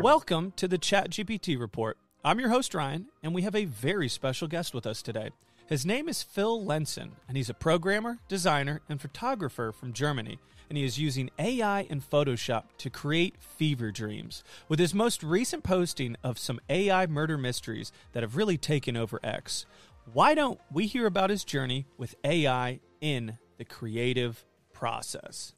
Welcome 0.00 0.54
to 0.56 0.66
the 0.66 0.78
ChatGPT 0.78 1.60
Report. 1.60 1.98
I'm 2.24 2.40
your 2.40 2.48
host, 2.48 2.74
Ryan, 2.74 3.08
and 3.22 3.34
we 3.34 3.42
have 3.42 3.54
a 3.54 3.66
very 3.66 4.08
special 4.08 4.48
guest 4.48 4.72
with 4.72 4.86
us 4.86 5.02
today. 5.02 5.28
His 5.66 5.84
name 5.84 6.08
is 6.08 6.22
Phil 6.22 6.64
Lenssen, 6.64 7.10
and 7.28 7.36
he's 7.36 7.50
a 7.50 7.54
programmer, 7.54 8.16
designer, 8.26 8.80
and 8.88 8.98
photographer 8.98 9.72
from 9.72 9.92
Germany. 9.92 10.38
And 10.70 10.78
he 10.78 10.84
is 10.84 10.98
using 10.98 11.28
AI 11.38 11.86
and 11.90 12.00
Photoshop 12.00 12.62
to 12.78 12.88
create 12.88 13.34
fever 13.42 13.90
dreams. 13.90 14.42
With 14.70 14.78
his 14.78 14.94
most 14.94 15.22
recent 15.22 15.64
posting 15.64 16.16
of 16.24 16.38
some 16.38 16.60
AI 16.70 17.06
murder 17.06 17.36
mysteries 17.36 17.92
that 18.12 18.22
have 18.22 18.36
really 18.36 18.56
taken 18.56 18.96
over 18.96 19.20
X, 19.22 19.66
why 20.14 20.34
don't 20.34 20.58
we 20.72 20.86
hear 20.86 21.04
about 21.04 21.28
his 21.28 21.44
journey 21.44 21.84
with 21.98 22.14
AI 22.24 22.80
in 23.02 23.36
the 23.58 23.66
creative 23.66 24.46
process? 24.72 25.52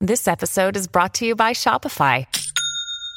This 0.00 0.28
episode 0.28 0.76
is 0.76 0.86
brought 0.86 1.14
to 1.14 1.26
you 1.26 1.34
by 1.34 1.52
Shopify. 1.52 2.26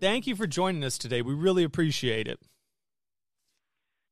Thank 0.00 0.26
you 0.26 0.34
for 0.34 0.46
joining 0.46 0.84
us 0.84 0.98
today. 0.98 1.22
We 1.22 1.34
really 1.34 1.64
appreciate 1.64 2.26
it. 2.26 2.40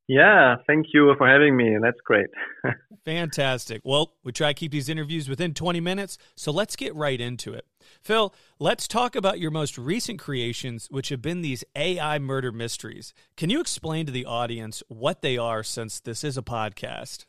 Yeah, 0.08 0.56
thank 0.66 0.86
you 0.94 1.14
for 1.18 1.28
having 1.28 1.54
me. 1.54 1.76
That's 1.82 2.00
great. 2.02 2.28
Fantastic. 3.04 3.82
Well, 3.84 4.14
we 4.24 4.32
try 4.32 4.48
to 4.48 4.54
keep 4.54 4.72
these 4.72 4.88
interviews 4.88 5.28
within 5.28 5.52
20 5.52 5.80
minutes, 5.80 6.16
so 6.34 6.50
let's 6.50 6.76
get 6.76 6.94
right 6.94 7.20
into 7.20 7.52
it. 7.52 7.66
Phil, 8.02 8.34
let's 8.58 8.88
talk 8.88 9.14
about 9.14 9.38
your 9.38 9.50
most 9.50 9.76
recent 9.76 10.18
creations, 10.18 10.88
which 10.90 11.10
have 11.10 11.20
been 11.20 11.42
these 11.42 11.62
AI 11.76 12.18
murder 12.18 12.52
mysteries. 12.52 13.12
Can 13.36 13.50
you 13.50 13.60
explain 13.60 14.06
to 14.06 14.12
the 14.12 14.24
audience 14.24 14.82
what 14.88 15.20
they 15.20 15.36
are 15.36 15.62
since 15.62 16.00
this 16.00 16.24
is 16.24 16.38
a 16.38 16.42
podcast? 16.42 17.26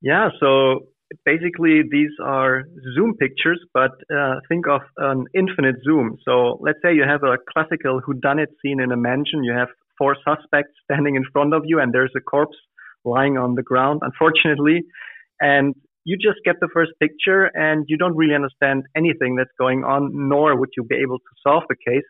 Yeah, 0.00 0.28
so 0.38 0.86
basically 1.24 1.82
these 1.90 2.10
are 2.22 2.64
zoom 2.94 3.14
pictures, 3.16 3.60
but 3.72 3.92
uh, 4.14 4.36
think 4.48 4.66
of 4.66 4.82
an 4.98 5.26
infinite 5.34 5.76
zoom. 5.84 6.16
So 6.24 6.58
let's 6.60 6.78
say 6.82 6.94
you 6.94 7.04
have 7.06 7.22
a 7.22 7.36
classical 7.52 8.00
whodunit 8.06 8.48
scene 8.62 8.80
in 8.80 8.92
a 8.92 8.96
mansion. 8.96 9.44
You 9.44 9.52
have 9.52 9.68
four 9.98 10.16
suspects 10.24 10.72
standing 10.90 11.14
in 11.16 11.24
front 11.32 11.54
of 11.54 11.62
you, 11.64 11.80
and 11.80 11.92
there's 11.92 12.12
a 12.16 12.20
corpse 12.20 12.56
lying 13.04 13.36
on 13.38 13.54
the 13.54 13.62
ground, 13.62 14.00
unfortunately. 14.02 14.82
And 15.40 15.74
you 16.04 16.16
just 16.16 16.38
get 16.44 16.56
the 16.60 16.68
first 16.72 16.92
picture, 17.00 17.46
and 17.54 17.84
you 17.88 17.96
don't 17.96 18.16
really 18.16 18.34
understand 18.34 18.84
anything 18.96 19.36
that's 19.36 19.54
going 19.58 19.84
on, 19.84 20.10
nor 20.12 20.58
would 20.58 20.70
you 20.76 20.84
be 20.84 20.96
able 20.96 21.18
to 21.18 21.32
solve 21.42 21.64
the 21.68 21.76
case. 21.76 22.04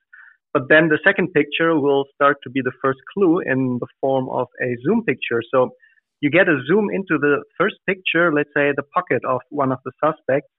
But 0.53 0.69
then 0.69 0.88
the 0.88 0.99
second 1.05 1.32
picture 1.32 1.78
will 1.78 2.05
start 2.15 2.37
to 2.44 2.50
be 2.50 2.61
the 2.62 2.72
first 2.81 3.00
clue 3.12 3.41
in 3.41 3.78
the 3.81 3.88
form 4.00 4.28
of 4.31 4.47
a 4.62 4.76
zoom 4.87 5.05
picture. 5.05 5.43
So 5.53 5.71
you 6.20 6.30
get 6.30 6.48
a 6.48 6.58
zoom 6.66 6.88
into 6.92 7.19
the 7.19 7.42
first 7.58 7.76
picture, 7.86 8.32
let's 8.32 8.50
say 8.56 8.72
the 8.75 8.82
pocket 8.94 9.22
of 9.28 9.41
one 9.50 9.72
of 9.72 9.78
the 9.84 9.92
suspects, 10.02 10.50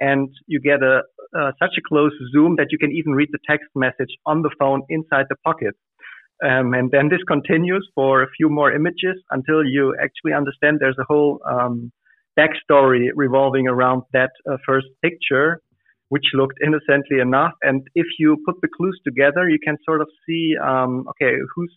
and 0.00 0.28
you 0.46 0.60
get 0.60 0.82
a 0.82 1.02
such 1.58 1.74
a 1.78 1.82
close 1.86 2.12
zoom 2.32 2.56
that 2.56 2.68
you 2.70 2.78
can 2.78 2.92
even 2.92 3.12
read 3.12 3.28
the 3.32 3.38
text 3.48 3.68
message 3.74 4.12
on 4.24 4.42
the 4.42 4.50
phone 4.58 4.82
inside 4.88 5.26
the 5.28 5.36
pocket. 5.44 5.74
Um, 6.44 6.74
and 6.74 6.90
then 6.90 7.08
this 7.08 7.22
continues 7.26 7.88
for 7.94 8.22
a 8.22 8.26
few 8.36 8.50
more 8.50 8.72
images 8.72 9.16
until 9.30 9.64
you 9.64 9.94
actually 10.00 10.34
understand 10.34 10.78
there's 10.80 10.98
a 11.00 11.04
whole 11.08 11.40
um, 11.48 11.90
backstory 12.38 13.08
revolving 13.14 13.66
around 13.68 14.02
that 14.12 14.30
uh, 14.50 14.56
first 14.66 14.86
picture, 15.02 15.60
which 16.10 16.24
looked 16.34 16.58
innocently 16.64 17.20
enough. 17.20 17.52
And 17.62 17.86
if 17.94 18.06
you 18.18 18.36
put 18.44 18.56
the 18.60 18.68
clues 18.76 19.00
together, 19.04 19.48
you 19.48 19.58
can 19.62 19.76
sort 19.84 20.02
of 20.02 20.08
see, 20.28 20.54
um, 20.62 21.06
okay, 21.10 21.36
who's 21.54 21.72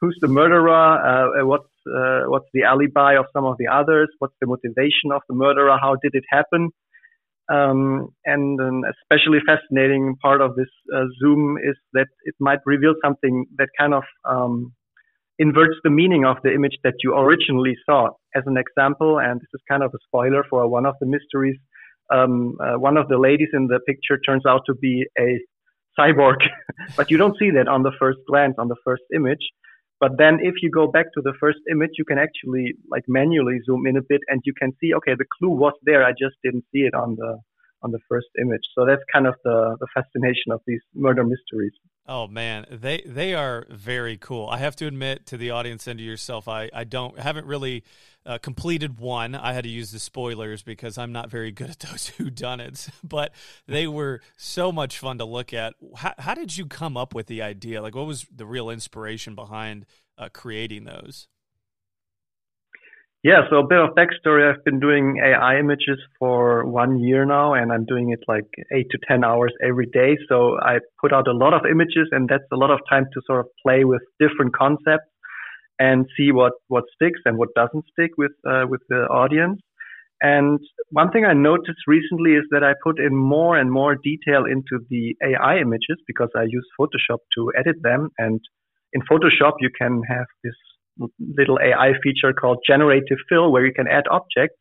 who's 0.00 0.18
the 0.20 0.28
murderer? 0.28 0.70
Uh, 0.70 1.46
what's 1.46 1.68
uh, 1.86 2.22
what's 2.26 2.48
the 2.52 2.62
alibi 2.64 3.18
of 3.18 3.26
some 3.32 3.44
of 3.44 3.56
the 3.58 3.66
others? 3.66 4.08
What's 4.18 4.34
the 4.40 4.46
motivation 4.46 5.12
of 5.14 5.22
the 5.28 5.34
murderer? 5.34 5.76
How 5.80 5.96
did 6.02 6.12
it 6.14 6.24
happen? 6.30 6.70
Um, 7.52 8.10
and 8.24 8.60
an 8.60 8.82
especially 8.94 9.38
fascinating 9.44 10.16
part 10.22 10.40
of 10.40 10.54
this 10.54 10.68
uh, 10.94 11.02
Zoom 11.20 11.56
is 11.58 11.76
that 11.94 12.06
it 12.24 12.34
might 12.38 12.60
reveal 12.64 12.94
something 13.04 13.46
that 13.58 13.68
kind 13.76 13.92
of 13.92 14.04
um, 14.24 14.72
inverts 15.40 15.74
the 15.82 15.90
meaning 15.90 16.24
of 16.24 16.36
the 16.44 16.52
image 16.52 16.76
that 16.84 16.94
you 17.02 17.14
originally 17.14 17.74
saw. 17.84 18.10
As 18.36 18.44
an 18.46 18.56
example, 18.56 19.18
and 19.18 19.40
this 19.40 19.48
is 19.52 19.60
kind 19.68 19.82
of 19.82 19.90
a 19.92 19.98
spoiler 20.06 20.44
for 20.48 20.68
one 20.68 20.86
of 20.86 20.94
the 21.00 21.06
mysteries, 21.06 21.56
um, 22.12 22.56
uh, 22.60 22.78
one 22.78 22.96
of 22.96 23.08
the 23.08 23.18
ladies 23.18 23.48
in 23.52 23.66
the 23.66 23.80
picture 23.86 24.18
turns 24.18 24.44
out 24.46 24.62
to 24.66 24.74
be 24.74 25.04
a 25.18 25.40
cyborg, 25.98 26.36
but 26.96 27.10
you 27.10 27.16
don't 27.16 27.36
see 27.38 27.50
that 27.50 27.68
on 27.68 27.82
the 27.82 27.92
first 27.98 28.18
glance, 28.28 28.54
on 28.58 28.68
the 28.68 28.76
first 28.84 29.02
image. 29.14 29.44
But 30.00 30.12
then 30.16 30.38
if 30.40 30.54
you 30.62 30.70
go 30.70 30.86
back 30.86 31.06
to 31.14 31.20
the 31.22 31.34
first 31.38 31.58
image, 31.70 31.90
you 31.98 32.06
can 32.06 32.18
actually 32.18 32.74
like 32.90 33.04
manually 33.06 33.58
zoom 33.66 33.86
in 33.86 33.96
a 33.98 34.02
bit 34.02 34.22
and 34.28 34.40
you 34.44 34.54
can 34.58 34.72
see, 34.80 34.94
okay, 34.94 35.14
the 35.16 35.26
clue 35.38 35.50
was 35.50 35.74
there. 35.84 36.02
I 36.02 36.12
just 36.12 36.36
didn't 36.42 36.64
see 36.72 36.80
it 36.88 36.94
on 36.94 37.16
the, 37.16 37.38
on 37.82 37.92
the 37.92 38.00
first 38.08 38.28
image. 38.40 38.64
So 38.74 38.86
that's 38.86 39.02
kind 39.12 39.26
of 39.26 39.34
the, 39.44 39.76
the 39.78 39.86
fascination 39.94 40.52
of 40.52 40.60
these 40.66 40.80
murder 40.94 41.22
mysteries. 41.22 41.72
Oh 42.10 42.26
man, 42.26 42.66
they 42.68 43.04
they 43.06 43.34
are 43.34 43.68
very 43.70 44.16
cool. 44.16 44.48
I 44.48 44.58
have 44.58 44.74
to 44.76 44.88
admit 44.88 45.26
to 45.26 45.36
the 45.36 45.52
audience 45.52 45.86
and 45.86 45.96
to 45.96 46.04
yourself, 46.04 46.48
I 46.48 46.68
I 46.74 46.82
don't 46.82 47.16
haven't 47.16 47.46
really 47.46 47.84
uh, 48.26 48.38
completed 48.38 48.98
one. 48.98 49.36
I 49.36 49.52
had 49.52 49.62
to 49.62 49.70
use 49.70 49.92
the 49.92 50.00
spoilers 50.00 50.64
because 50.64 50.98
I'm 50.98 51.12
not 51.12 51.30
very 51.30 51.52
good 51.52 51.70
at 51.70 51.78
those 51.90 52.10
whodunit. 52.18 52.90
But 53.04 53.32
they 53.68 53.86
were 53.86 54.22
so 54.36 54.72
much 54.72 54.98
fun 54.98 55.18
to 55.18 55.24
look 55.24 55.54
at. 55.54 55.74
How, 55.94 56.14
how 56.18 56.34
did 56.34 56.56
you 56.56 56.66
come 56.66 56.96
up 56.96 57.14
with 57.14 57.28
the 57.28 57.42
idea? 57.42 57.80
Like, 57.80 57.94
what 57.94 58.06
was 58.06 58.26
the 58.34 58.44
real 58.44 58.70
inspiration 58.70 59.36
behind 59.36 59.86
uh, 60.18 60.30
creating 60.32 60.86
those? 60.86 61.28
Yeah, 63.22 63.42
so 63.50 63.58
a 63.58 63.66
bit 63.66 63.78
of 63.78 63.90
backstory. 63.94 64.48
I've 64.50 64.64
been 64.64 64.80
doing 64.80 65.18
AI 65.22 65.58
images 65.58 65.98
for 66.18 66.64
one 66.64 66.98
year 67.00 67.26
now, 67.26 67.52
and 67.52 67.70
I'm 67.70 67.84
doing 67.84 68.12
it 68.12 68.20
like 68.26 68.46
eight 68.72 68.86
to 68.92 68.98
10 69.06 69.24
hours 69.24 69.52
every 69.62 69.86
day. 69.86 70.16
So 70.28 70.58
I 70.62 70.78
put 71.02 71.12
out 71.12 71.28
a 71.28 71.32
lot 71.32 71.52
of 71.52 71.66
images, 71.70 72.08
and 72.12 72.28
that's 72.30 72.48
a 72.50 72.56
lot 72.56 72.70
of 72.70 72.80
time 72.88 73.04
to 73.12 73.20
sort 73.26 73.40
of 73.40 73.46
play 73.62 73.84
with 73.84 74.00
different 74.18 74.56
concepts 74.56 75.04
and 75.78 76.06
see 76.16 76.32
what, 76.32 76.52
what 76.68 76.84
sticks 76.94 77.20
and 77.26 77.38
what 77.38 77.50
doesn't 77.54 77.84
stick 77.92 78.12
with, 78.18 78.32
uh, 78.48 78.64
with 78.68 78.82
the 78.88 79.02
audience. 79.08 79.60
And 80.22 80.60
one 80.90 81.10
thing 81.12 81.24
I 81.26 81.34
noticed 81.34 81.86
recently 81.86 82.32
is 82.32 82.44
that 82.52 82.64
I 82.64 82.74
put 82.82 83.00
in 83.00 83.16
more 83.16 83.58
and 83.58 83.70
more 83.70 83.96
detail 83.96 84.44
into 84.46 84.84
the 84.90 85.16
AI 85.24 85.58
images 85.58 85.98
because 86.06 86.30
I 86.36 86.44
use 86.44 86.66
Photoshop 86.80 87.18
to 87.36 87.52
edit 87.58 87.76
them. 87.82 88.10
And 88.18 88.40
in 88.94 89.02
Photoshop, 89.02 89.54
you 89.60 89.70
can 89.78 90.02
have 90.08 90.26
this 90.44 90.54
little 91.18 91.58
AI 91.62 91.92
feature 92.02 92.32
called 92.32 92.58
generative 92.66 93.18
fill 93.28 93.50
where 93.52 93.64
you 93.64 93.72
can 93.72 93.88
add 93.88 94.04
objects. 94.10 94.56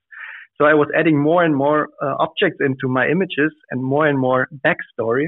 So 0.58 0.66
I 0.66 0.74
was 0.74 0.88
adding 0.98 1.18
more 1.22 1.44
and 1.44 1.56
more 1.56 1.88
uh, 2.02 2.16
objects 2.20 2.58
into 2.60 2.88
my 2.88 3.08
images 3.08 3.54
and 3.72 3.84
more 3.84 4.08
and 4.08 4.20
more 4.20 4.48
backstory. 4.66 5.28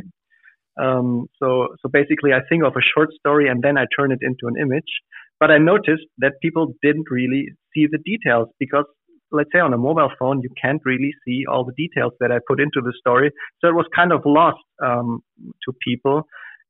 Um, 0.81 1.27
so, 1.39 1.67
so 1.81 1.89
basically 1.91 2.33
I 2.33 2.39
think 2.49 2.63
of 2.63 2.73
a 2.75 2.83
short 2.95 3.09
story 3.13 3.47
and 3.47 3.61
then 3.61 3.77
I 3.77 3.85
turn 3.97 4.11
it 4.11 4.19
into 4.21 4.47
an 4.47 4.55
image. 4.59 4.91
But 5.39 5.51
I 5.51 5.57
noticed 5.57 6.05
that 6.19 6.33
people 6.41 6.73
didn't 6.83 7.09
really 7.09 7.47
see 7.73 7.87
the 7.89 7.97
details 8.05 8.49
because 8.59 8.85
let's 9.31 9.49
say 9.53 9.59
on 9.59 9.73
a 9.73 9.77
mobile 9.77 10.11
phone, 10.19 10.41
you 10.41 10.49
can't 10.61 10.81
really 10.85 11.11
see 11.25 11.45
all 11.49 11.63
the 11.65 11.73
details 11.73 12.13
that 12.19 12.31
I 12.31 12.39
put 12.47 12.59
into 12.59 12.81
the 12.83 12.93
story. 12.99 13.31
So 13.59 13.69
it 13.69 13.73
was 13.73 13.85
kind 13.95 14.11
of 14.11 14.21
lost 14.25 14.59
um, 14.83 15.21
to 15.65 15.73
people. 15.85 16.23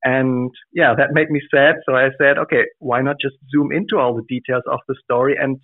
And 0.03 0.51
yeah, 0.73 0.93
that 0.97 1.09
made 1.13 1.29
me 1.29 1.41
sad. 1.53 1.75
So 1.85 1.95
I 1.95 2.09
said, 2.17 2.37
okay, 2.37 2.63
why 2.79 3.01
not 3.01 3.17
just 3.21 3.35
zoom 3.53 3.71
into 3.71 3.97
all 3.97 4.15
the 4.15 4.25
details 4.29 4.63
of 4.71 4.79
the 4.87 4.95
story 5.03 5.35
and 5.39 5.57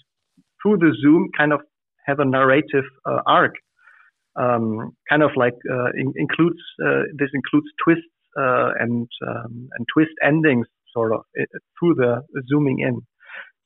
through 0.61 0.77
the 0.77 0.95
zoom 1.01 1.29
kind 1.37 1.53
of 1.53 1.61
have 2.05 2.19
a 2.19 2.25
narrative 2.25 2.85
uh, 3.05 3.21
arc. 3.27 3.55
um, 4.37 4.91
kind 5.09 5.23
of 5.23 5.31
like 5.35 5.55
uh, 5.69 5.89
in, 5.95 6.13
includes 6.15 6.59
uh, 6.85 7.03
this 7.17 7.29
includes 7.33 7.67
twists 7.83 8.03
uh, 8.39 8.71
and 8.79 9.07
um, 9.27 9.69
and 9.73 9.85
twist 9.93 10.11
endings 10.23 10.67
sort 10.93 11.13
of 11.13 11.21
it, 11.33 11.49
through 11.79 11.95
the 11.95 12.21
zooming 12.49 12.79
in. 12.79 13.01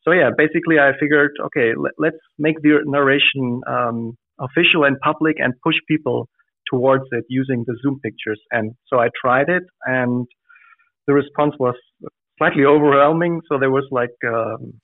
So 0.04 0.12
yeah, 0.12 0.30
basically 0.36 0.80
I 0.80 0.92
figured 1.00 1.32
okay, 1.48 1.74
let, 1.78 2.14
us 2.14 2.20
make 2.40 2.62
the 2.62 2.80
narration 2.86 3.62
um, 3.68 4.18
official 4.40 4.84
and 4.84 4.98
public 5.00 5.36
and 5.40 5.54
push 5.64 5.76
people 5.88 6.28
towards 6.72 7.04
it 7.12 7.26
using 7.28 7.64
the 7.68 7.76
zoom 7.84 8.00
pictures. 8.02 8.42
And 8.52 8.74
so 8.88 9.00
I 9.00 9.10
tried 9.22 9.50
it, 9.50 9.64
and 9.86 10.26
the 11.12 11.16
response 11.16 11.54
was 11.60 11.76
slightly 12.38 12.66
overwhelming. 12.66 13.42
So 13.50 13.60
there 13.60 13.70
was 13.70 13.86
like 13.92 14.16
um, 14.26 14.80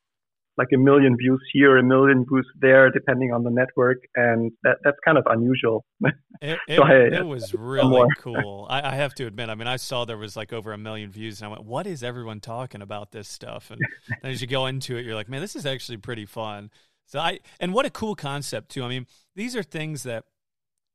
like 0.57 0.67
a 0.73 0.77
million 0.77 1.15
views 1.17 1.41
here, 1.53 1.77
a 1.77 1.83
million 1.83 2.25
views 2.29 2.47
there, 2.59 2.89
depending 2.91 3.31
on 3.31 3.43
the 3.43 3.51
network, 3.51 3.97
and 4.15 4.51
that 4.63 4.77
that's 4.83 4.97
kind 5.05 5.17
of 5.17 5.25
unusual. 5.27 5.85
It, 6.39 6.59
it, 6.67 6.75
so 6.75 6.83
I, 6.83 6.93
it 7.21 7.25
was 7.25 7.55
really 7.55 8.05
cool. 8.19 8.67
I, 8.69 8.91
I, 8.91 8.95
have 8.95 9.15
to 9.15 9.25
admit. 9.25 9.49
I 9.49 9.55
mean, 9.55 9.67
I 9.67 9.77
saw 9.77 10.05
there 10.05 10.19
was 10.19 10.37
like 10.37 10.53
over 10.53 10.71
a 10.71 10.77
million 10.77 11.09
views, 11.09 11.41
and 11.41 11.47
I 11.47 11.49
went, 11.49 11.63
"What 11.63 11.87
is 11.87 12.03
everyone 12.03 12.41
talking 12.41 12.83
about 12.83 13.11
this 13.11 13.27
stuff?" 13.27 13.71
And 13.71 13.81
as 14.23 14.39
you 14.39 14.45
go 14.45 14.67
into 14.67 14.97
it, 14.97 15.03
you're 15.03 15.15
like, 15.15 15.29
"Man, 15.29 15.41
this 15.41 15.55
is 15.55 15.65
actually 15.65 15.97
pretty 15.97 16.27
fun." 16.27 16.69
So 17.07 17.17
I 17.17 17.39
and 17.59 17.73
what 17.73 17.87
a 17.87 17.89
cool 17.89 18.13
concept 18.13 18.69
too. 18.69 18.83
I 18.83 18.87
mean, 18.87 19.07
these 19.35 19.55
are 19.55 19.63
things 19.63 20.03
that 20.03 20.25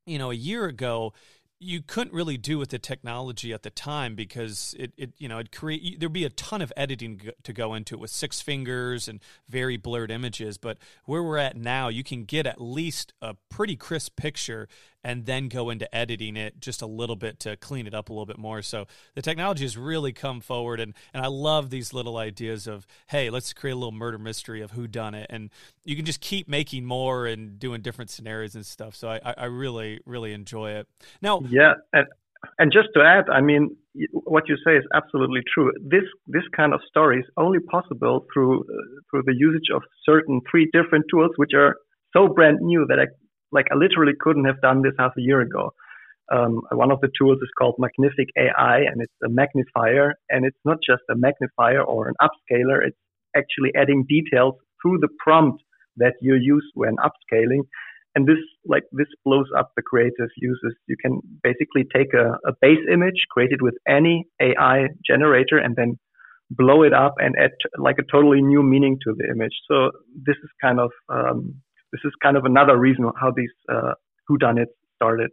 you 0.06 0.16
know 0.16 0.30
a 0.30 0.34
year 0.34 0.66
ago 0.66 1.12
you 1.62 1.80
couldn't 1.80 2.12
really 2.12 2.36
do 2.36 2.58
with 2.58 2.70
the 2.70 2.78
technology 2.78 3.52
at 3.52 3.62
the 3.62 3.70
time 3.70 4.14
because 4.14 4.74
it, 4.78 4.92
it 4.96 5.12
you 5.18 5.28
know 5.28 5.38
it 5.38 5.52
create 5.52 6.00
there'd 6.00 6.12
be 6.12 6.24
a 6.24 6.30
ton 6.30 6.60
of 6.60 6.72
editing 6.76 7.30
to 7.42 7.52
go 7.52 7.74
into 7.74 7.94
it 7.94 8.00
with 8.00 8.10
six 8.10 8.40
fingers 8.40 9.08
and 9.08 9.20
very 9.48 9.76
blurred 9.76 10.10
images. 10.10 10.58
But 10.58 10.78
where 11.04 11.22
we're 11.22 11.38
at 11.38 11.56
now 11.56 11.88
you 11.88 12.02
can 12.02 12.24
get 12.24 12.46
at 12.46 12.60
least 12.60 13.12
a 13.22 13.36
pretty 13.48 13.76
crisp 13.76 14.16
picture 14.16 14.68
and 15.04 15.26
then 15.26 15.48
go 15.48 15.70
into 15.70 15.92
editing 15.94 16.36
it 16.36 16.60
just 16.60 16.82
a 16.82 16.86
little 16.86 17.16
bit 17.16 17.38
to 17.40 17.56
clean 17.56 17.86
it 17.86 17.94
up 17.94 18.08
a 18.08 18.12
little 18.12 18.26
bit 18.26 18.38
more. 18.38 18.62
So 18.62 18.86
the 19.14 19.22
technology 19.22 19.64
has 19.64 19.76
really 19.76 20.12
come 20.12 20.40
forward, 20.40 20.80
and 20.80 20.94
and 21.12 21.24
I 21.24 21.28
love 21.28 21.70
these 21.70 21.92
little 21.92 22.16
ideas 22.16 22.66
of 22.66 22.86
hey, 23.08 23.30
let's 23.30 23.52
create 23.52 23.72
a 23.72 23.76
little 23.76 23.92
murder 23.92 24.18
mystery 24.18 24.60
of 24.62 24.72
whodunit, 24.72 25.26
and 25.30 25.50
you 25.84 25.96
can 25.96 26.04
just 26.04 26.20
keep 26.20 26.48
making 26.48 26.84
more 26.84 27.26
and 27.26 27.58
doing 27.58 27.82
different 27.82 28.10
scenarios 28.10 28.54
and 28.54 28.64
stuff. 28.64 28.94
So 28.94 29.08
I 29.08 29.20
I 29.36 29.44
really 29.46 30.00
really 30.06 30.32
enjoy 30.32 30.72
it. 30.72 30.88
Now 31.20 31.42
yeah, 31.48 31.74
and 31.92 32.06
and 32.58 32.72
just 32.72 32.88
to 32.94 33.02
add, 33.02 33.30
I 33.30 33.40
mean, 33.40 33.76
what 34.12 34.44
you 34.48 34.56
say 34.64 34.76
is 34.76 34.84
absolutely 34.94 35.42
true. 35.52 35.72
This 35.80 36.04
this 36.26 36.42
kind 36.56 36.72
of 36.72 36.80
story 36.88 37.20
is 37.20 37.26
only 37.36 37.60
possible 37.60 38.26
through 38.32 38.60
uh, 38.60 39.00
through 39.10 39.22
the 39.26 39.34
usage 39.36 39.68
of 39.74 39.82
certain 40.04 40.40
three 40.50 40.68
different 40.72 41.04
tools, 41.10 41.30
which 41.36 41.52
are 41.54 41.76
so 42.12 42.28
brand 42.28 42.58
new 42.60 42.86
that 42.88 42.98
I 42.98 43.06
like 43.52 43.66
I 43.70 43.76
literally 43.76 44.14
couldn't 44.18 44.44
have 44.46 44.60
done 44.60 44.82
this 44.82 44.94
half 44.98 45.12
a 45.18 45.22
year 45.22 45.40
ago. 45.40 45.72
Um, 46.32 46.62
one 46.72 46.90
of 46.90 47.00
the 47.00 47.10
tools 47.18 47.38
is 47.42 47.50
called 47.58 47.74
Magnific 47.78 48.28
AI, 48.38 48.78
and 48.78 49.02
it's 49.02 49.12
a 49.24 49.28
magnifier, 49.28 50.14
and 50.30 50.46
it's 50.46 50.58
not 50.64 50.78
just 50.84 51.02
a 51.10 51.16
magnifier 51.16 51.82
or 51.82 52.08
an 52.08 52.14
upscaler. 52.22 52.86
It's 52.86 52.96
actually 53.36 53.70
adding 53.76 54.06
details 54.08 54.54
through 54.80 54.98
the 54.98 55.08
prompt 55.18 55.62
that 55.96 56.14
you 56.20 56.34
use 56.34 56.68
when 56.74 56.96
upscaling. 56.96 57.62
And 58.14 58.26
this, 58.26 58.38
like, 58.66 58.84
this 58.92 59.06
blows 59.24 59.46
up 59.56 59.72
the 59.76 59.82
creative 59.82 60.28
uses. 60.36 60.74
You 60.86 60.96
can 61.00 61.20
basically 61.42 61.84
take 61.94 62.14
a, 62.14 62.38
a 62.46 62.52
base 62.60 62.84
image 62.90 63.26
created 63.30 63.62
with 63.62 63.74
any 63.88 64.26
AI 64.40 64.88
generator 65.06 65.58
and 65.58 65.76
then 65.76 65.98
blow 66.50 66.82
it 66.82 66.92
up 66.92 67.14
and 67.18 67.34
add 67.38 67.52
like 67.78 67.96
a 67.98 68.12
totally 68.12 68.42
new 68.42 68.62
meaning 68.62 68.98
to 69.04 69.14
the 69.16 69.26
image. 69.30 69.54
So 69.70 69.90
this 70.26 70.36
is 70.42 70.50
kind 70.60 70.78
of 70.78 70.90
um, 71.08 71.54
this 71.92 72.00
is 72.04 72.12
kind 72.22 72.36
of 72.36 72.44
another 72.44 72.78
reason 72.78 73.10
how 73.20 73.30
these 73.30 73.50
uh, 73.68 73.92
whodunits 74.28 74.72
started. 74.96 75.30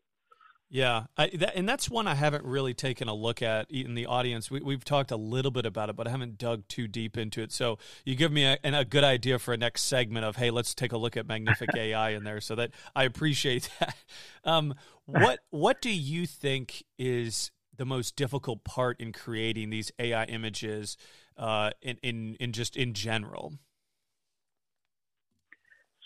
Yeah, 0.71 1.05
I, 1.17 1.29
that, 1.29 1.55
and 1.55 1.67
that's 1.67 1.89
one 1.89 2.05
I 2.05 2.13
haven't 2.13 2.45
really 2.45 2.75
taken 2.75 3.07
a 3.07 3.13
look 3.13 3.41
at 3.41 3.71
in 3.71 3.95
the 3.95 4.05
audience. 4.05 4.51
We, 4.51 4.61
have 4.71 4.85
talked 4.85 5.09
a 5.09 5.15
little 5.15 5.49
bit 5.49 5.65
about 5.65 5.89
it, 5.89 5.95
but 5.95 6.07
I 6.07 6.11
haven't 6.11 6.37
dug 6.37 6.67
too 6.67 6.87
deep 6.87 7.17
into 7.17 7.41
it. 7.41 7.51
So 7.51 7.79
you 8.05 8.15
give 8.15 8.31
me 8.31 8.45
a, 8.45 8.59
a 8.63 8.85
good 8.85 9.03
idea 9.03 9.39
for 9.39 9.51
a 9.51 9.57
next 9.57 9.83
segment 9.83 10.25
of 10.25 10.35
hey, 10.35 10.51
let's 10.51 10.75
take 10.75 10.91
a 10.91 10.97
look 10.97 11.17
at 11.17 11.25
Magnific 11.25 11.69
AI 11.75 12.11
in 12.11 12.23
there. 12.23 12.39
So 12.39 12.53
that 12.55 12.69
I 12.95 13.05
appreciate 13.05 13.67
that. 13.79 13.95
Um, 14.43 14.75
what 15.05 15.39
what 15.49 15.81
do 15.81 15.89
you 15.89 16.27
think 16.27 16.83
is 16.99 17.49
the 17.75 17.85
most 17.85 18.15
difficult 18.15 18.63
part 18.63 18.99
in 18.99 19.11
creating 19.11 19.71
these 19.71 19.91
AI 19.97 20.25
images 20.25 20.97
uh, 21.35 21.71
in, 21.81 21.97
in 22.03 22.35
in 22.39 22.51
just 22.51 22.77
in 22.77 22.93
general? 22.93 23.55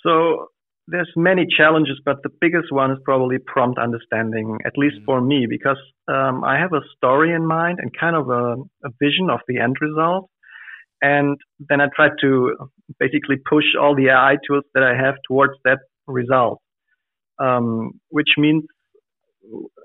So 0.06 0.48
there's 0.88 1.12
many 1.16 1.46
challenges, 1.58 2.00
but 2.04 2.18
the 2.24 2.30
biggest 2.42 2.72
one 2.72 2.92
is 2.92 2.98
probably 3.06 3.38
prompt 3.40 3.80
understanding, 3.80 4.58
at 4.66 4.74
least 4.78 4.98
mm-hmm. 4.98 5.06
for 5.06 5.22
me, 5.22 5.48
because 5.50 5.78
um, 6.08 6.44
I 6.44 6.60
have 6.60 6.74
a 6.74 6.82
story 6.98 7.34
in 7.34 7.46
mind 7.46 7.80
and 7.82 7.92
kind 7.98 8.16
of 8.16 8.30
a, 8.30 8.56
a, 8.86 8.90
vision 9.00 9.30
of 9.32 9.40
the 9.48 9.60
end 9.60 9.78
result. 9.80 10.30
And 11.02 11.38
then 11.70 11.80
I 11.82 11.88
try 11.96 12.10
to 12.22 12.56
basically 13.00 13.38
push 13.50 13.66
all 13.80 13.96
the 13.96 14.10
AI 14.10 14.36
tools 14.48 14.64
that 14.74 14.84
I 14.84 14.96
have 14.96 15.16
towards 15.28 15.54
that 15.64 15.80
result, 16.08 16.62
um, 17.40 17.92
which 18.10 18.30
means 18.38 18.64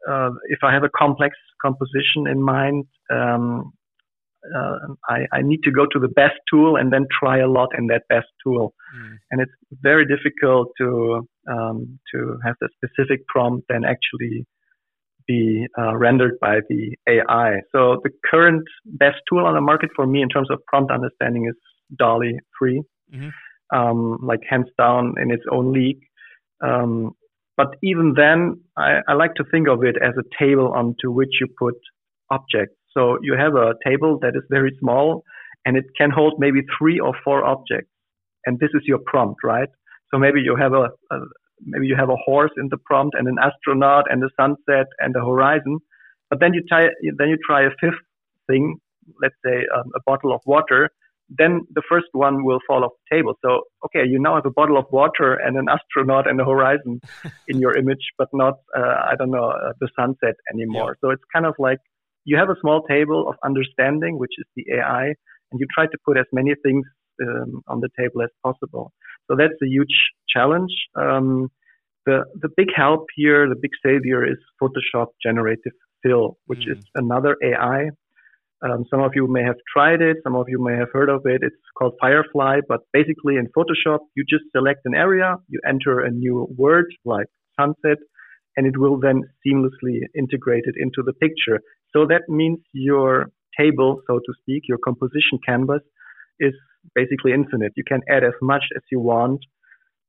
uh, 0.09 0.31
if 0.49 0.61
I 0.63 0.73
have 0.73 0.85
a 0.85 0.91
complex 0.97 1.37
composition 1.61 2.27
in 2.31 2.43
mind, 2.43 2.87
um, 3.11 3.73
uh, 4.57 4.95
I, 5.09 5.27
I, 5.33 5.43
need 5.43 5.61
to 5.65 5.71
go 5.73 5.85
to 5.91 5.99
the 5.99 6.09
best 6.09 6.35
tool 6.51 6.77
and 6.77 6.93
then 6.93 7.07
try 7.21 7.39
a 7.39 7.49
lot 7.49 7.71
in 7.77 7.89
that 7.89 8.03
best 8.09 8.29
tool. 8.45 8.73
Mm. 8.97 9.17
And 9.31 9.41
it's 9.41 9.53
very 9.83 10.07
difficult 10.07 10.69
to 10.81 11.27
um, 11.51 11.99
to 12.15 12.39
have 12.45 12.55
the 12.61 12.69
specific 12.77 13.27
prompt 13.27 13.67
then 13.69 13.83
actually 13.85 14.47
be 15.27 15.67
uh, 15.79 15.97
rendered 15.97 16.39
by 16.41 16.61
the 16.69 16.97
AI. 17.09 17.61
So 17.73 18.01
the 18.03 18.11
current 18.29 18.65
best 18.85 19.17
tool 19.29 19.45
on 19.45 19.55
the 19.55 19.61
market 19.61 19.91
for 19.95 20.07
me 20.07 20.23
in 20.23 20.29
terms 20.29 20.51
of 20.51 20.61
prompt 20.67 20.91
understanding 20.91 21.47
is 21.49 21.55
DALL-E 21.99 22.39
3, 22.59 22.83
mm-hmm. 23.15 23.79
um, 23.79 24.19
like 24.23 24.41
hands 24.49 24.69
down 24.79 25.15
in 25.21 25.31
its 25.31 25.45
own 25.53 25.73
league. 25.73 26.01
Um, 26.65 27.13
but 27.57 27.69
even 27.83 28.15
then, 28.17 28.61
I, 28.77 29.01
I 29.07 29.15
like 29.15 29.35
to 29.35 29.45
think 29.51 29.69
of 29.69 29.85
it 29.85 29.97
as 30.03 30.15
a 30.19 30.43
table 30.43 30.73
onto 30.73 31.11
which 31.11 31.41
you 31.41 31.49
put 31.59 31.75
objects. 32.31 32.78
So 32.99 33.19
you 33.23 33.37
have 33.39 33.55
a 33.55 33.75
table 33.87 34.19
that 34.23 34.35
is 34.35 34.43
very 34.51 34.77
small 34.81 35.23
and 35.65 35.77
it 35.77 35.85
can 35.97 36.11
hold 36.11 36.35
maybe 36.39 36.61
three 36.77 36.99
or 36.99 37.15
four 37.25 37.45
objects. 37.45 37.91
And 38.45 38.59
this 38.59 38.71
is 38.75 38.83
your 38.85 38.99
prompt, 39.07 39.41
right? 39.45 39.69
So 40.11 40.19
maybe 40.19 40.41
you 40.41 40.57
have 40.57 40.73
a, 40.73 40.89
a 41.15 41.17
maybe 41.65 41.87
you 41.87 41.97
have 41.97 42.09
a 42.09 42.17
horse 42.17 42.51
in 42.57 42.69
the 42.71 42.79
prompt 42.79 43.15
and 43.19 43.29
an 43.29 43.37
astronaut 43.41 44.05
and 44.11 44.23
a 44.25 44.31
sunset 44.41 44.87
and 44.99 45.15
a 45.15 45.21
horizon. 45.21 45.79
But 46.31 46.41
then 46.41 46.55
you 46.55 46.63
try, 46.69 46.89
then 47.19 47.29
you 47.29 47.39
try 47.47 47.63
a 47.63 47.71
fifth 47.81 48.03
thing, 48.49 48.77
let's 49.23 49.35
say 49.45 49.65
um, 49.77 49.91
a 49.95 50.01
bottle 50.05 50.35
of 50.35 50.41
water. 50.45 50.91
Then 51.31 51.67
the 51.75 51.83
first 51.89 52.07
one 52.13 52.43
will 52.43 52.61
fall 52.67 52.85
off 52.85 52.93
the 53.03 53.17
table. 53.17 53.35
So, 53.45 53.65
okay, 53.85 54.09
you 54.09 54.19
now 54.19 54.37
have 54.37 54.47
a 54.47 54.51
bottle 54.51 54.79
of 54.79 54.87
water 54.91 55.35
and 55.35 55.59
an 55.59 55.67
astronaut 55.69 56.29
and 56.29 56.41
a 56.41 56.45
horizon 56.45 57.01
in 57.49 57.61
your 57.61 57.77
image, 57.77 58.13
but 58.17 58.29
not, 58.33 58.55
uh, 58.77 58.81
I 59.11 59.15
don't 59.19 59.31
know, 59.31 59.51
uh, 59.51 59.73
the 59.79 59.89
sunset 59.95 60.37
anymore. 60.53 60.97
Yeah. 60.97 61.01
So 61.07 61.11
it's 61.11 61.25
kind 61.35 61.45
of 61.45 61.55
like 61.59 61.81
you 62.29 62.37
have 62.37 62.51
a 62.51 62.61
small 62.61 62.83
table 62.83 63.21
of 63.31 63.37
understanding, 63.43 64.19
which 64.19 64.35
is 64.37 64.47
the 64.55 64.65
AI, 64.77 65.07
and 65.51 65.55
you 65.61 65.67
try 65.75 65.87
to 65.87 65.99
put 66.05 66.19
as 66.19 66.27
many 66.33 66.55
things 66.63 66.85
um, 67.23 67.63
on 67.67 67.81
the 67.81 67.89
table 67.99 68.21
as 68.23 68.33
possible. 68.47 68.93
So 69.27 69.37
that's 69.41 69.59
a 69.63 69.67
huge 69.67 69.97
challenge. 70.35 70.75
Um, 70.95 71.49
the 72.05 72.19
the 72.43 72.51
big 72.61 72.69
help 72.75 73.07
here, 73.17 73.49
the 73.49 73.61
big 73.65 73.75
savior 73.85 74.21
is 74.33 74.39
Photoshop 74.61 75.09
Generative 75.27 75.77
Fill, 76.03 76.37
which 76.47 76.65
mm. 76.69 76.73
is 76.77 76.85
another 76.95 77.37
AI. 77.43 77.91
Um, 78.67 78.85
some 78.91 79.03
of 79.07 79.13
you 79.15 79.25
may 79.37 79.45
have 79.51 79.61
tried 79.73 80.01
it, 80.03 80.17
some 80.25 80.35
of 80.35 80.47
you 80.49 80.61
may 80.69 80.77
have 80.83 80.89
heard 80.93 81.11
of 81.17 81.23
it. 81.25 81.41
It's 81.49 81.63
called 81.79 81.95
Firefly, 82.01 82.61
but 82.69 82.81
basically 82.93 83.37
in 83.37 83.47
Photoshop, 83.57 84.01
you 84.17 84.25
just 84.29 84.45
select 84.55 84.81
an 84.85 84.95
area, 84.95 85.37
you 85.49 85.61
enter 85.67 86.01
a 86.01 86.11
new 86.11 86.37
word 86.57 86.89
like 87.05 87.29
sunset, 87.59 87.99
and 88.59 88.67
it 88.67 88.77
will 88.77 88.99
then 88.99 89.23
seamlessly 89.47 90.01
integrate 90.17 90.65
it 90.67 90.75
into 90.77 91.01
the 91.07 91.13
picture. 91.13 91.61
So 91.95 92.07
that 92.07 92.23
means 92.29 92.59
your 92.73 93.31
table, 93.57 94.03
so 94.09 94.19
to 94.19 94.33
speak, 94.41 94.65
your 94.69 94.79
composition 94.85 95.39
canvas 95.47 95.83
is 96.41 96.55
basically 96.93 97.33
infinite. 97.33 97.73
You 97.77 97.85
can 97.87 98.01
add 98.11 98.25
as 98.25 98.35
much 98.43 98.65
as 98.75 98.83
you 98.91 98.99
want. 98.99 99.39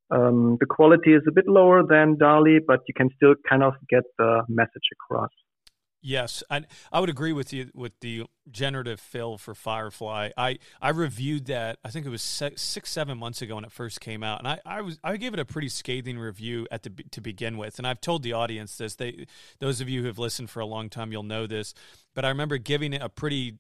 Um, 0.10 0.58
the 0.60 0.66
quality 0.66 1.14
is 1.14 1.22
a 1.28 1.32
bit 1.32 1.48
lower 1.48 1.84
than 1.88 2.18
DALL-E, 2.18 2.62
but 2.66 2.80
you 2.88 2.96
can 2.98 3.10
still 3.16 3.36
kind 3.48 3.62
of 3.62 3.74
get 3.88 4.02
the 4.18 4.42
message 4.50 4.88
across. 4.98 5.30
Yes, 6.02 6.44
I 6.50 6.64
I 6.94 7.02
would 7.02 7.10
agree 7.10 7.34
with 7.34 7.52
you 7.52 7.72
with 7.74 8.00
the 8.00 8.24
generative 8.50 9.02
fill 9.02 9.38
for 9.38 9.54
Firefly. 9.54 10.30
I 10.38 10.58
I 10.82 10.90
reviewed 10.92 11.46
that. 11.48 11.78
I 11.84 11.90
think 11.90 12.06
it 12.06 12.10
was 12.10 12.22
six 12.22 12.90
seven 12.90 13.18
months 13.18 13.42
ago 13.42 13.56
when 13.56 13.66
it 13.66 13.72
first 13.72 14.00
came 14.00 14.24
out, 14.24 14.40
and 14.40 14.48
I, 14.48 14.60
I 14.66 14.82
was 14.82 14.98
I 15.04 15.18
gave 15.18 15.34
it 15.34 15.40
a 15.40 15.46
pretty 15.46 15.68
scathing 15.68 16.18
review 16.18 16.68
at 16.72 16.84
the 16.84 16.92
to 17.12 17.20
begin 17.20 17.58
with. 17.58 17.80
And 17.80 17.86
I've 17.86 18.00
told 18.00 18.24
the 18.24 18.32
audience 18.32 18.78
this. 18.78 18.96
They 18.96 19.26
those 19.60 19.82
of 19.82 19.90
you 19.90 20.02
who 20.02 20.08
have 20.08 20.18
listened 20.20 20.50
for 20.50 20.62
a 20.62 20.66
long 20.66 20.90
time, 20.90 21.12
you'll 21.12 21.24
know 21.24 21.48
this. 21.48 21.74
But 22.16 22.24
I 22.24 22.30
remember 22.30 22.58
giving 22.58 22.94
it 22.94 23.02
a 23.02 23.10
pretty 23.10 23.58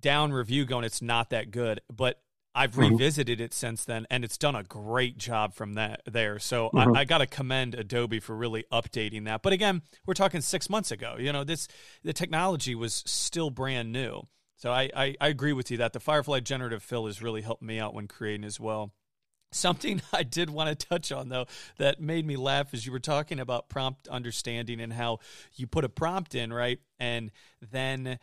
down 0.00 0.32
review, 0.32 0.64
going, 0.64 0.84
"It's 0.84 1.02
not 1.02 1.28
that 1.30 1.50
good." 1.50 1.80
But 1.94 2.22
I've 2.54 2.72
mm-hmm. 2.72 2.92
revisited 2.92 3.40
it 3.40 3.54
since 3.54 3.84
then, 3.84 4.06
and 4.10 4.24
it's 4.24 4.38
done 4.38 4.56
a 4.56 4.64
great 4.64 5.18
job 5.18 5.54
from 5.54 5.74
that 5.74 6.02
there. 6.06 6.38
So 6.38 6.70
mm-hmm. 6.70 6.96
I, 6.96 7.00
I 7.00 7.04
got 7.04 7.18
to 7.18 7.26
commend 7.26 7.74
Adobe 7.74 8.20
for 8.20 8.34
really 8.34 8.64
updating 8.72 9.24
that. 9.26 9.42
But 9.42 9.52
again, 9.52 9.82
we're 10.06 10.14
talking 10.14 10.40
six 10.40 10.68
months 10.68 10.90
ago. 10.90 11.16
You 11.18 11.32
know, 11.32 11.44
this 11.44 11.68
the 12.02 12.12
technology 12.12 12.74
was 12.74 13.02
still 13.06 13.50
brand 13.50 13.92
new. 13.92 14.26
So 14.56 14.72
I, 14.72 14.90
I, 14.94 15.14
I 15.20 15.28
agree 15.28 15.52
with 15.52 15.70
you 15.70 15.76
that 15.78 15.92
the 15.92 16.00
Firefly 16.00 16.40
generative 16.40 16.82
fill 16.82 17.06
has 17.06 17.22
really 17.22 17.42
helped 17.42 17.62
me 17.62 17.78
out 17.78 17.94
when 17.94 18.08
creating 18.08 18.44
as 18.44 18.58
well. 18.58 18.92
Something 19.52 20.02
I 20.12 20.24
did 20.24 20.50
want 20.50 20.76
to 20.76 20.86
touch 20.86 21.12
on, 21.12 21.28
though, 21.28 21.46
that 21.78 22.00
made 22.00 22.26
me 22.26 22.36
laugh 22.36 22.74
is 22.74 22.84
you 22.84 22.90
were 22.90 22.98
talking 22.98 23.38
about 23.38 23.68
prompt 23.68 24.08
understanding 24.08 24.80
and 24.80 24.92
how 24.92 25.20
you 25.54 25.68
put 25.68 25.84
a 25.84 25.88
prompt 25.88 26.34
in, 26.34 26.52
right? 26.52 26.80
And 26.98 27.30
then 27.70 28.18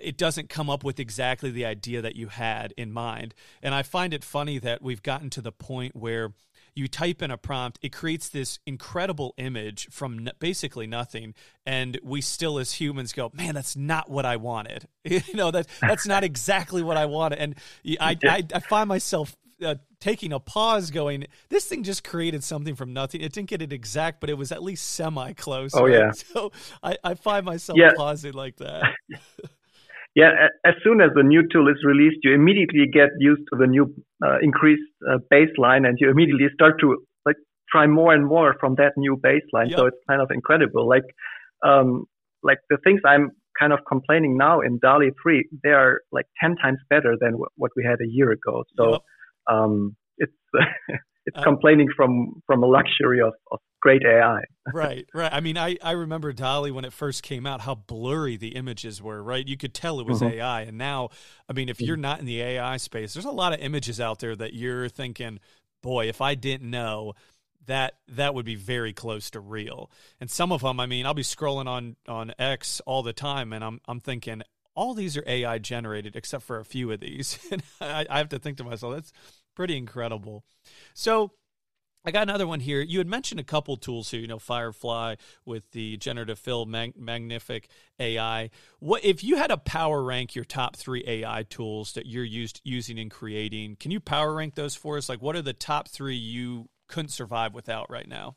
it 0.00 0.16
doesn't 0.16 0.48
come 0.48 0.70
up 0.70 0.84
with 0.84 1.00
exactly 1.00 1.50
the 1.50 1.64
idea 1.64 2.02
that 2.02 2.16
you 2.16 2.28
had 2.28 2.72
in 2.76 2.92
mind. 2.92 3.34
And 3.62 3.74
I 3.74 3.82
find 3.82 4.14
it 4.14 4.24
funny 4.24 4.58
that 4.58 4.82
we've 4.82 5.02
gotten 5.02 5.30
to 5.30 5.40
the 5.40 5.52
point 5.52 5.96
where 5.96 6.32
you 6.74 6.88
type 6.88 7.22
in 7.22 7.30
a 7.30 7.36
prompt, 7.36 7.78
it 7.82 7.92
creates 7.92 8.28
this 8.28 8.58
incredible 8.66 9.34
image 9.36 9.88
from 9.90 10.28
basically 10.40 10.86
nothing, 10.86 11.34
and 11.64 11.98
we 12.02 12.20
still 12.20 12.58
as 12.58 12.72
humans 12.72 13.12
go, 13.12 13.30
"Man, 13.32 13.54
that's 13.54 13.76
not 13.76 14.10
what 14.10 14.26
I 14.26 14.36
wanted." 14.36 14.88
you 15.04 15.22
know 15.34 15.50
that 15.52 15.68
that's 15.80 16.06
not 16.06 16.24
exactly 16.24 16.82
what 16.82 16.96
I 16.96 17.06
wanted, 17.06 17.38
and 17.38 17.54
I 18.00 18.16
I, 18.24 18.42
I 18.52 18.58
find 18.58 18.88
myself 18.88 19.36
uh, 19.62 19.76
taking 20.00 20.32
a 20.32 20.40
pause, 20.40 20.90
going, 20.90 21.26
"This 21.48 21.64
thing 21.66 21.82
just 21.82 22.04
created 22.04 22.42
something 22.42 22.74
from 22.74 22.92
nothing. 22.92 23.20
It 23.20 23.32
didn't 23.32 23.48
get 23.48 23.62
it 23.62 23.72
exact, 23.72 24.20
but 24.20 24.30
it 24.30 24.34
was 24.34 24.52
at 24.52 24.62
least 24.62 24.90
semi 24.90 25.32
close." 25.32 25.72
Oh 25.74 25.84
right? 25.84 25.92
yeah. 25.92 26.10
So 26.34 26.52
I, 26.82 26.96
I 27.04 27.14
find 27.14 27.46
myself 27.46 27.78
yeah. 27.78 27.90
pausing 27.96 28.32
like 28.32 28.56
that. 28.56 28.82
yeah, 30.14 30.30
as 30.64 30.74
soon 30.84 31.00
as 31.00 31.10
the 31.14 31.22
new 31.22 31.42
tool 31.50 31.68
is 31.68 31.82
released, 31.84 32.18
you 32.22 32.34
immediately 32.34 32.86
get 32.92 33.08
used 33.18 33.42
to 33.52 33.58
the 33.58 33.66
new 33.66 33.92
uh, 34.24 34.38
increased 34.40 34.82
uh, 35.10 35.18
baseline, 35.32 35.86
and 35.86 35.98
you 36.00 36.08
immediately 36.08 36.46
start 36.54 36.78
to 36.80 37.04
like 37.26 37.36
try 37.70 37.86
more 37.86 38.14
and 38.14 38.24
more 38.26 38.54
from 38.60 38.76
that 38.76 38.92
new 38.96 39.16
baseline. 39.16 39.74
So 39.76 39.86
it's 39.86 39.96
kind 40.08 40.22
of 40.22 40.30
incredible. 40.30 40.88
Like, 40.88 41.04
um, 41.66 42.04
like 42.44 42.58
the 42.70 42.78
things 42.84 43.00
I'm 43.04 43.30
kind 43.58 43.72
of 43.72 43.80
complaining 43.88 44.36
now 44.36 44.60
in 44.60 44.78
DALL-E 44.80 45.10
3, 45.22 45.48
they 45.62 45.70
are 45.70 46.00
like 46.12 46.26
10 46.40 46.56
times 46.56 46.78
better 46.88 47.16
than 47.20 47.32
w- 47.32 47.46
what 47.56 47.72
we 47.76 47.84
had 47.84 48.00
a 48.00 48.08
year 48.08 48.30
ago. 48.30 48.64
So 48.76 48.98
um, 49.50 49.96
it's 50.18 50.32
it's 51.26 51.38
uh, 51.38 51.42
complaining 51.42 51.88
from 51.96 52.34
from 52.46 52.62
a 52.62 52.66
luxury 52.66 53.20
of, 53.20 53.32
of 53.50 53.58
great 53.84 54.02
AI. 54.02 54.40
right, 54.72 55.06
right. 55.12 55.32
I 55.32 55.40
mean, 55.40 55.58
I, 55.58 55.76
I 55.82 55.92
remember 55.92 56.32
DALL-E 56.32 56.70
when 56.70 56.86
it 56.86 56.92
first 56.92 57.22
came 57.22 57.46
out, 57.46 57.60
how 57.60 57.74
blurry 57.74 58.38
the 58.38 58.56
images 58.56 59.02
were, 59.02 59.22
right? 59.22 59.46
You 59.46 59.58
could 59.58 59.74
tell 59.74 60.00
it 60.00 60.06
was 60.06 60.20
mm-hmm. 60.20 60.38
AI. 60.38 60.62
And 60.62 60.78
now, 60.78 61.10
I 61.48 61.52
mean, 61.52 61.68
if 61.68 61.82
you're 61.82 61.98
not 61.98 62.18
in 62.18 62.24
the 62.24 62.40
AI 62.40 62.78
space, 62.78 63.12
there's 63.12 63.26
a 63.26 63.30
lot 63.30 63.52
of 63.52 63.60
images 63.60 64.00
out 64.00 64.20
there 64.20 64.34
that 64.36 64.54
you're 64.54 64.88
thinking, 64.88 65.38
boy, 65.82 66.08
if 66.08 66.22
I 66.22 66.34
didn't 66.34 66.70
know, 66.70 67.12
that 67.66 67.94
that 68.08 68.34
would 68.34 68.46
be 68.46 68.56
very 68.56 68.94
close 68.94 69.30
to 69.30 69.40
real. 69.40 69.90
And 70.18 70.30
some 70.30 70.50
of 70.50 70.62
them, 70.62 70.80
I 70.80 70.86
mean, 70.86 71.04
I'll 71.04 71.14
be 71.14 71.22
scrolling 71.22 71.66
on 71.66 71.96
on 72.08 72.32
X 72.38 72.80
all 72.86 73.02
the 73.02 73.12
time, 73.12 73.52
and 73.52 73.62
I'm 73.64 73.80
I'm 73.86 74.00
thinking 74.00 74.42
all 74.74 74.92
these 74.92 75.16
are 75.16 75.24
AI 75.26 75.58
generated 75.58 76.16
except 76.16 76.42
for 76.44 76.58
a 76.58 76.64
few 76.64 76.90
of 76.90 77.00
these. 77.00 77.38
and 77.50 77.62
I, 77.80 78.06
I 78.10 78.18
have 78.18 78.28
to 78.30 78.38
think 78.38 78.58
to 78.58 78.64
myself, 78.64 78.94
that's 78.94 79.12
pretty 79.54 79.76
incredible. 79.76 80.44
So 80.92 81.32
I 82.06 82.10
got 82.10 82.24
another 82.24 82.46
one 82.46 82.60
here. 82.60 82.82
You 82.82 82.98
had 82.98 83.06
mentioned 83.06 83.40
a 83.40 83.44
couple 83.44 83.78
tools 83.78 84.10
here, 84.10 84.20
you 84.20 84.26
know, 84.26 84.38
Firefly 84.38 85.14
with 85.46 85.70
the 85.70 85.96
generative 85.96 86.38
fill, 86.38 86.66
Mag- 86.66 86.98
Magnific 86.98 87.68
AI. 87.98 88.50
What 88.78 89.02
if 89.02 89.24
you 89.24 89.36
had 89.36 89.46
to 89.46 89.56
power 89.56 90.02
rank 90.02 90.34
your 90.34 90.44
top 90.44 90.76
three 90.76 91.02
AI 91.06 91.44
tools 91.44 91.94
that 91.94 92.04
you're 92.04 92.22
used 92.22 92.60
using 92.62 92.98
and 92.98 93.10
creating? 93.10 93.76
Can 93.76 93.90
you 93.90 94.00
power 94.00 94.34
rank 94.34 94.54
those 94.54 94.74
for 94.74 94.98
us? 94.98 95.08
Like, 95.08 95.22
what 95.22 95.34
are 95.34 95.42
the 95.42 95.54
top 95.54 95.88
three 95.88 96.16
you 96.16 96.68
couldn't 96.88 97.08
survive 97.08 97.54
without 97.54 97.88
right 97.88 98.08
now? 98.08 98.36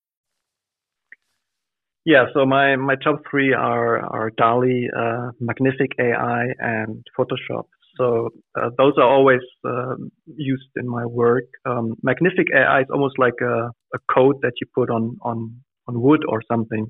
Yeah, 2.05 2.25
so 2.33 2.45
my, 2.45 2.75
my 2.77 2.95
top 2.95 3.21
three 3.29 3.53
are, 3.53 3.99
are 3.99 4.31
DALL-E, 4.31 4.89
uh, 4.97 5.31
Magnific 5.39 5.91
AI, 5.99 6.47
and 6.59 7.05
Photoshop. 7.17 7.65
So 7.97 8.29
uh, 8.59 8.69
those 8.77 8.93
are 8.97 9.07
always 9.07 9.41
uh, 9.63 9.95
used 10.25 10.69
in 10.77 10.89
my 10.89 11.05
work. 11.05 11.45
Um, 11.65 11.93
Magnific 12.01 12.47
AI 12.55 12.81
is 12.81 12.87
almost 12.91 13.19
like 13.19 13.35
a, 13.41 13.69
a 13.93 13.99
coat 14.11 14.37
that 14.41 14.53
you 14.59 14.67
put 14.73 14.89
on, 14.89 15.17
on, 15.21 15.61
on 15.87 16.01
wood 16.01 16.21
or 16.27 16.41
something. 16.51 16.87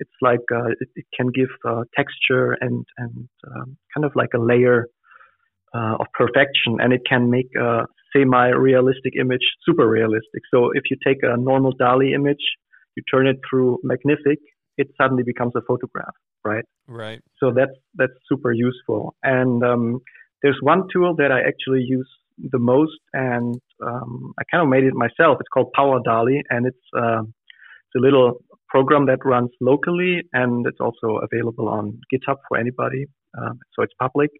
It's 0.00 0.10
like 0.22 0.40
uh, 0.50 0.68
it, 0.80 0.88
it, 0.96 1.04
can 1.14 1.28
give 1.28 1.50
uh, 1.68 1.82
texture 1.94 2.56
and, 2.60 2.84
and 2.96 3.28
um, 3.54 3.76
kind 3.94 4.04
of 4.06 4.12
like 4.14 4.30
a 4.34 4.38
layer 4.40 4.86
uh, 5.74 5.96
of 6.00 6.06
perfection, 6.14 6.78
and 6.78 6.92
it 6.92 7.02
can 7.08 7.30
make 7.30 7.48
a 7.60 7.82
semi-realistic 8.16 9.12
image 9.20 9.42
super 9.66 9.88
realistic. 9.88 10.42
So 10.52 10.70
if 10.72 10.84
you 10.90 10.96
take 11.06 11.18
a 11.22 11.36
normal 11.36 11.72
DALL-E 11.72 12.14
image, 12.14 12.44
you 12.96 13.02
turn 13.12 13.26
it 13.26 13.36
through 13.48 13.78
Magnific, 13.82 14.38
it 14.76 14.88
suddenly 15.00 15.22
becomes 15.22 15.52
a 15.56 15.60
photograph, 15.66 16.14
right? 16.44 16.64
Right. 16.86 17.20
So 17.38 17.52
that's 17.54 17.72
that's 17.94 18.12
super 18.28 18.52
useful. 18.52 19.14
And 19.22 19.62
um, 19.62 20.00
there's 20.42 20.58
one 20.60 20.82
tool 20.92 21.14
that 21.16 21.32
I 21.32 21.40
actually 21.40 21.84
use 21.86 22.08
the 22.38 22.58
most, 22.58 22.98
and 23.12 23.60
um, 23.84 24.34
I 24.38 24.42
kind 24.50 24.62
of 24.62 24.68
made 24.68 24.84
it 24.84 24.94
myself. 24.94 25.38
It's 25.40 25.48
called 25.52 25.72
Power 25.74 26.00
DALL-E, 26.04 26.42
and 26.50 26.66
it's 26.66 26.86
uh, 26.96 27.22
it's 27.22 27.96
a 27.96 28.00
little 28.00 28.42
program 28.68 29.06
that 29.06 29.24
runs 29.24 29.50
locally, 29.60 30.22
and 30.32 30.66
it's 30.66 30.80
also 30.80 31.20
available 31.22 31.68
on 31.68 32.00
GitHub 32.12 32.36
for 32.48 32.58
anybody. 32.58 33.06
Um, 33.38 33.58
so 33.74 33.82
it's 33.82 33.94
public, 34.00 34.30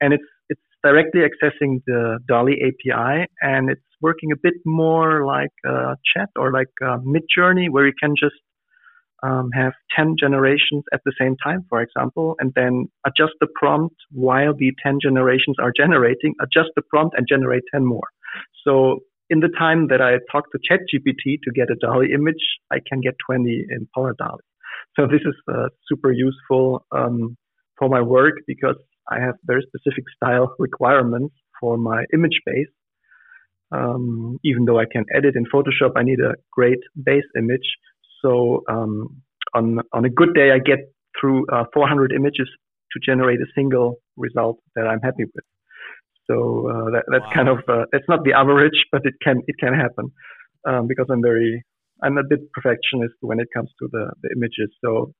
and 0.00 0.12
it's 0.12 0.24
it's 0.48 0.60
directly 0.82 1.20
accessing 1.20 1.80
the 1.86 2.18
DALL-E 2.28 2.62
API, 2.68 3.26
and 3.40 3.70
it's 3.70 3.80
working 4.00 4.32
a 4.32 4.36
bit 4.42 4.54
more 4.64 5.24
like 5.24 5.54
a 5.64 5.96
chat 6.14 6.28
or 6.36 6.52
like 6.52 6.72
a 6.82 6.98
Midjourney, 6.98 7.70
where 7.70 7.86
you 7.86 7.94
can 8.00 8.14
just 8.18 8.36
um, 9.26 9.50
have 9.54 9.72
10 9.96 10.16
generations 10.20 10.84
at 10.92 11.00
the 11.04 11.12
same 11.20 11.36
time, 11.42 11.64
for 11.68 11.80
example, 11.80 12.36
and 12.38 12.52
then 12.54 12.88
adjust 13.06 13.32
the 13.40 13.48
prompt 13.54 13.96
while 14.12 14.54
the 14.54 14.72
10 14.82 14.98
generations 15.02 15.56
are 15.60 15.72
generating, 15.76 16.34
adjust 16.40 16.70
the 16.76 16.82
prompt 16.90 17.16
and 17.18 17.26
generate 17.28 17.62
10 17.72 17.84
more. 17.84 18.08
So 18.64 19.00
in 19.28 19.40
the 19.40 19.48
time 19.58 19.88
that 19.88 20.00
I 20.00 20.18
talk 20.30 20.44
to 20.52 20.58
ChatGPT 20.58 21.40
to 21.44 21.50
get 21.52 21.70
a 21.70 21.76
DALL-E 21.80 22.12
image, 22.14 22.44
I 22.70 22.78
can 22.86 23.00
get 23.00 23.14
20 23.26 23.66
in 23.68 23.88
Power 23.94 24.14
DALL-E. 24.18 24.44
So 24.96 25.06
this 25.06 25.22
is 25.24 25.34
uh, 25.52 25.68
super 25.88 26.12
useful 26.12 26.84
um, 26.92 27.36
for 27.78 27.88
my 27.88 28.00
work 28.00 28.34
because 28.46 28.76
I 29.10 29.20
have 29.20 29.34
very 29.44 29.62
specific 29.62 30.04
style 30.16 30.54
requirements 30.58 31.34
for 31.60 31.76
my 31.76 32.04
image 32.12 32.40
base. 32.46 32.68
Um, 33.72 34.38
even 34.44 34.64
though 34.64 34.78
I 34.78 34.84
can 34.90 35.04
edit 35.14 35.34
in 35.34 35.44
Photoshop, 35.52 35.92
I 35.96 36.04
need 36.04 36.20
a 36.20 36.34
great 36.52 36.78
base 37.02 37.28
image. 37.36 37.66
So 38.22 38.62
um, 38.68 39.22
on 39.54 39.78
on 39.92 40.04
a 40.04 40.10
good 40.10 40.34
day, 40.34 40.50
I 40.52 40.58
get 40.58 40.92
through 41.20 41.46
uh, 41.52 41.64
400 41.72 42.12
images 42.12 42.48
to 42.92 43.00
generate 43.04 43.40
a 43.40 43.46
single 43.54 43.96
result 44.16 44.58
that 44.74 44.86
I'm 44.86 45.00
happy 45.00 45.24
with. 45.24 45.44
So 46.28 46.68
uh, 46.68 46.90
that, 46.90 47.04
that's 47.10 47.24
wow. 47.24 47.34
kind 47.34 47.48
of 47.48 47.58
uh, 47.68 47.84
that's 47.92 48.08
not 48.08 48.24
the 48.24 48.32
average, 48.32 48.78
but 48.90 49.02
it 49.04 49.14
can 49.22 49.42
it 49.46 49.56
can 49.58 49.74
happen 49.74 50.12
um, 50.68 50.86
because 50.86 51.06
I'm 51.10 51.22
very 51.22 51.64
I'm 52.02 52.18
a 52.18 52.24
bit 52.28 52.52
perfectionist 52.52 53.14
when 53.20 53.40
it 53.40 53.48
comes 53.54 53.70
to 53.80 53.88
the, 53.90 54.12
the 54.22 54.30
images. 54.36 54.74
So 54.84 55.12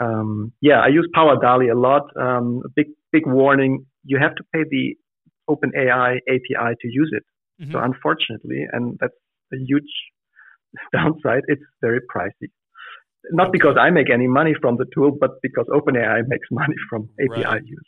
um, 0.00 0.52
yeah, 0.60 0.80
I 0.80 0.88
use 0.88 1.08
Power 1.14 1.36
DALL-E 1.40 1.68
a 1.68 1.78
lot. 1.78 2.02
Um, 2.18 2.62
a 2.64 2.68
big 2.74 2.86
big 3.12 3.26
warning: 3.26 3.86
you 4.04 4.18
have 4.18 4.34
to 4.36 4.44
pay 4.52 4.64
the 4.68 4.96
OpenAI 5.48 6.18
API 6.28 6.74
to 6.80 6.88
use 6.88 7.12
it. 7.12 7.24
Mm-hmm. 7.60 7.72
So 7.72 7.78
unfortunately, 7.78 8.66
and 8.72 8.98
that's 9.00 9.14
a 9.52 9.56
huge 9.56 9.90
downside, 10.92 11.42
it's 11.48 11.62
very 11.80 12.00
pricey. 12.14 12.50
Not 13.32 13.52
because 13.52 13.76
I 13.78 13.90
make 13.90 14.08
any 14.08 14.28
money 14.28 14.54
from 14.60 14.76
the 14.76 14.86
tool, 14.94 15.10
but 15.18 15.42
because 15.42 15.66
OpenAI 15.66 16.22
makes 16.28 16.46
money 16.50 16.74
from 16.88 17.08
API 17.20 17.44
right. 17.44 17.62
use. 17.64 17.82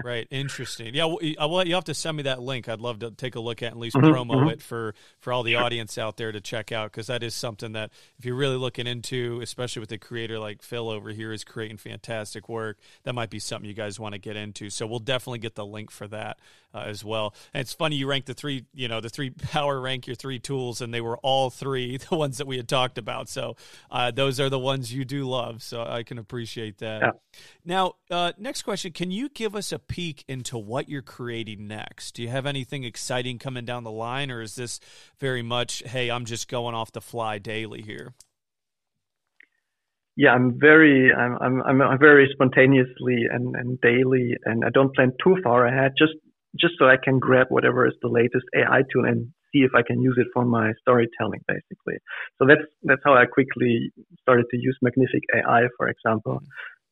right. 0.04 0.26
Interesting. 0.30 0.94
Yeah. 0.94 1.06
Well, 1.06 1.66
you 1.66 1.74
have 1.74 1.84
to 1.84 1.94
send 1.94 2.16
me 2.16 2.24
that 2.24 2.42
link. 2.42 2.68
I'd 2.68 2.80
love 2.80 2.98
to 3.00 3.10
take 3.10 3.34
a 3.34 3.40
look 3.40 3.62
at 3.62 3.72
and 3.72 3.76
at 3.76 3.80
least 3.80 3.96
mm-hmm, 3.96 4.06
promo 4.06 4.36
mm-hmm. 4.36 4.50
it 4.50 4.62
for 4.62 4.94
for 5.20 5.32
all 5.32 5.42
the 5.42 5.56
audience 5.56 5.98
out 5.98 6.16
there 6.16 6.32
to 6.32 6.40
check 6.40 6.72
out 6.72 6.92
because 6.92 7.06
that 7.06 7.22
is 7.22 7.34
something 7.34 7.72
that 7.72 7.90
if 8.18 8.24
you're 8.24 8.36
really 8.36 8.56
looking 8.56 8.86
into, 8.86 9.40
especially 9.42 9.80
with 9.80 9.92
a 9.92 9.98
creator 9.98 10.38
like 10.38 10.62
Phil 10.62 10.88
over 10.88 11.10
here 11.10 11.32
is 11.32 11.44
creating 11.44 11.78
fantastic 11.78 12.48
work, 12.48 12.78
that 13.04 13.14
might 13.14 13.30
be 13.30 13.38
something 13.38 13.68
you 13.68 13.74
guys 13.74 13.98
want 13.98 14.14
to 14.14 14.18
get 14.18 14.36
into. 14.36 14.70
So 14.70 14.86
we'll 14.86 14.98
definitely 14.98 15.38
get 15.38 15.54
the 15.54 15.66
link 15.66 15.90
for 15.90 16.08
that 16.08 16.38
uh, 16.76 16.84
as 16.86 17.04
well. 17.04 17.34
And 17.54 17.60
it's 17.62 17.72
funny 17.72 17.96
you 17.96 18.06
rank 18.06 18.26
the 18.26 18.34
three, 18.34 18.66
you 18.74 18.88
know, 18.88 19.00
the 19.00 19.08
three 19.08 19.30
power 19.52 19.80
rank 19.80 20.06
your 20.06 20.16
three 20.16 20.38
tools, 20.38 20.80
and 20.80 20.92
they 20.92 21.00
were 21.00 21.16
all 21.18 21.50
three 21.50 21.96
the 22.10 22.16
ones 22.16 22.38
that 22.38 22.46
we 22.46 22.56
had 22.56 22.68
talked 22.68 22.98
about. 22.98 23.28
So 23.28 23.56
uh, 23.90 24.10
those 24.10 24.38
are 24.40 24.50
the 24.50 24.58
ones 24.58 24.92
you 24.92 25.04
do 25.04 25.28
love. 25.28 25.62
So 25.62 25.82
I 25.82 26.02
can 26.02 26.18
appreciate 26.18 26.78
that. 26.78 27.02
Yeah. 27.02 27.10
Now, 27.64 27.94
uh, 28.10 28.32
next 28.38 28.62
question: 28.62 28.92
Can 28.92 29.10
you 29.10 29.28
give 29.28 29.56
us 29.56 29.72
a 29.72 29.78
peek 29.78 30.24
into 30.28 30.58
what 30.58 30.88
you're 30.88 31.02
creating 31.02 31.66
next? 31.66 32.14
Do 32.14 32.22
you 32.22 32.28
have 32.28 32.46
anything 32.46 32.84
exciting 32.84 33.38
coming 33.38 33.64
down 33.64 33.84
the 33.84 33.90
line, 33.90 34.30
or 34.30 34.42
is 34.42 34.54
this 34.54 34.80
very 35.18 35.42
much, 35.42 35.82
hey, 35.86 36.10
I'm 36.10 36.24
just 36.24 36.48
going 36.48 36.74
off 36.74 36.92
the 36.92 37.00
fly 37.00 37.38
daily 37.38 37.82
here? 37.82 38.14
yeah, 40.16 40.30
I'm 40.30 40.58
very, 40.58 41.12
I'm, 41.12 41.62
I'm, 41.62 41.82
I'm 41.82 41.98
very 41.98 42.28
spontaneously 42.32 43.26
and, 43.30 43.54
and 43.54 43.78
daily, 43.82 44.34
and 44.46 44.64
I 44.64 44.70
don't 44.70 44.94
plan 44.94 45.12
too 45.22 45.36
far 45.44 45.66
ahead. 45.66 45.92
Just, 45.98 46.14
just 46.60 46.74
so 46.78 46.86
I 46.86 46.96
can 47.02 47.18
grab 47.18 47.48
whatever 47.50 47.86
is 47.86 47.94
the 48.02 48.08
latest 48.08 48.46
AI 48.56 48.82
tool 48.92 49.04
and 49.04 49.28
see 49.52 49.60
if 49.60 49.72
I 49.74 49.82
can 49.82 50.00
use 50.02 50.16
it 50.18 50.28
for 50.34 50.44
my 50.44 50.72
storytelling, 50.80 51.42
basically. 51.48 51.98
So 52.38 52.46
that's 52.46 52.66
that's 52.82 53.02
how 53.04 53.14
I 53.14 53.26
quickly 53.26 53.92
started 54.22 54.46
to 54.50 54.56
use 54.58 54.76
Magnific 54.82 55.22
AI, 55.34 55.62
for 55.76 55.88
example, 55.88 56.40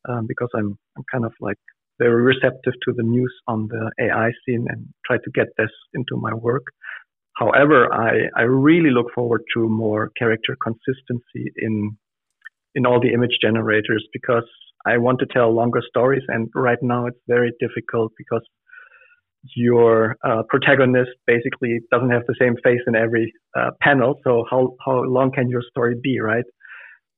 um, 0.09 0.25
because 0.27 0.49
I'm 0.55 0.77
I'm 0.97 1.03
kind 1.11 1.25
of 1.25 1.33
like 1.41 1.57
very 1.99 2.21
receptive 2.23 2.73
to 2.85 2.93
the 2.93 3.03
news 3.03 3.33
on 3.47 3.67
the 3.69 3.91
AI 4.05 4.31
scene 4.45 4.65
and 4.69 4.87
try 5.05 5.17
to 5.17 5.31
get 5.33 5.47
this 5.57 5.71
into 5.93 6.17
my 6.17 6.33
work. 6.33 6.65
However, 7.37 7.93
I 7.93 8.29
I 8.35 8.43
really 8.43 8.91
look 8.91 9.07
forward 9.15 9.43
to 9.55 9.69
more 9.69 10.11
character 10.17 10.57
consistency 10.63 11.51
in 11.57 11.97
in 12.75 12.85
all 12.85 12.99
the 13.01 13.13
image 13.13 13.37
generators 13.41 14.05
because 14.13 14.47
I 14.85 14.97
want 14.97 15.19
to 15.19 15.25
tell 15.25 15.53
longer 15.53 15.81
stories, 15.87 16.23
and 16.27 16.49
right 16.55 16.81
now 16.81 17.07
it's 17.07 17.19
very 17.27 17.53
difficult 17.59 18.11
because 18.17 18.43
your 19.55 20.15
uh, 20.23 20.43
protagonist 20.49 21.11
basically 21.27 21.79
doesn't 21.91 22.09
have 22.11 22.23
the 22.27 22.35
same 22.39 22.55
face 22.63 22.81
in 22.87 22.95
every 22.95 23.31
uh, 23.57 23.71
panel. 23.81 24.19
So 24.23 24.45
how 24.49 24.75
how 24.85 25.03
long 25.03 25.31
can 25.31 25.49
your 25.49 25.61
story 25.69 25.95
be, 26.01 26.19
right? 26.19 26.45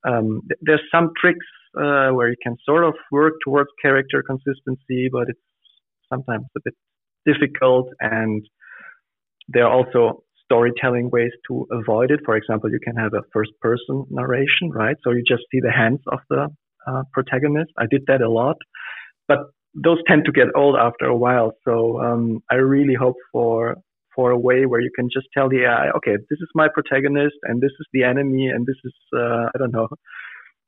Um, 0.07 0.41
th- 0.47 0.59
there's 0.61 0.81
some 0.91 1.11
tricks 1.19 1.45
uh, 1.77 2.09
where 2.09 2.29
you 2.29 2.35
can 2.41 2.55
sort 2.65 2.83
of 2.83 2.93
work 3.11 3.33
towards 3.43 3.69
character 3.81 4.23
consistency, 4.23 5.09
but 5.11 5.29
it's 5.29 5.39
sometimes 6.09 6.45
a 6.57 6.61
bit 6.63 6.75
difficult, 7.25 7.89
and 7.99 8.43
there 9.49 9.65
are 9.65 9.71
also 9.71 10.23
storytelling 10.45 11.09
ways 11.11 11.31
to 11.47 11.67
avoid 11.71 12.11
it. 12.11 12.21
For 12.25 12.35
example, 12.37 12.69
you 12.71 12.79
can 12.83 12.95
have 12.95 13.13
a 13.13 13.21
first 13.33 13.51
person 13.61 14.05
narration, 14.09 14.69
right? 14.71 14.95
So 15.03 15.11
you 15.11 15.23
just 15.27 15.43
see 15.51 15.59
the 15.61 15.71
hands 15.71 15.99
of 16.11 16.19
the 16.29 16.47
uh, 16.87 17.03
protagonist. 17.13 17.71
I 17.77 17.85
did 17.89 18.03
that 18.07 18.21
a 18.21 18.29
lot, 18.29 18.55
but 19.27 19.39
those 19.83 19.99
tend 20.07 20.25
to 20.25 20.31
get 20.31 20.47
old 20.55 20.75
after 20.75 21.05
a 21.05 21.15
while. 21.15 21.53
So 21.63 22.01
um, 22.01 22.41
I 22.49 22.55
really 22.55 22.95
hope 22.95 23.15
for 23.31 23.75
for 24.15 24.31
a 24.31 24.37
way 24.37 24.65
where 24.65 24.79
you 24.81 24.89
can 24.95 25.07
just 25.13 25.27
tell 25.31 25.47
the 25.47 25.63
AI, 25.65 25.91
okay, 25.97 26.15
this 26.29 26.39
is 26.39 26.49
my 26.55 26.67
protagonist, 26.73 27.35
and 27.43 27.61
this 27.61 27.69
is 27.79 27.85
the 27.93 28.03
enemy, 28.03 28.47
and 28.47 28.65
this 28.65 28.77
is 28.83 28.93
uh, 29.15 29.45
I 29.53 29.57
don't 29.59 29.71
know, 29.71 29.87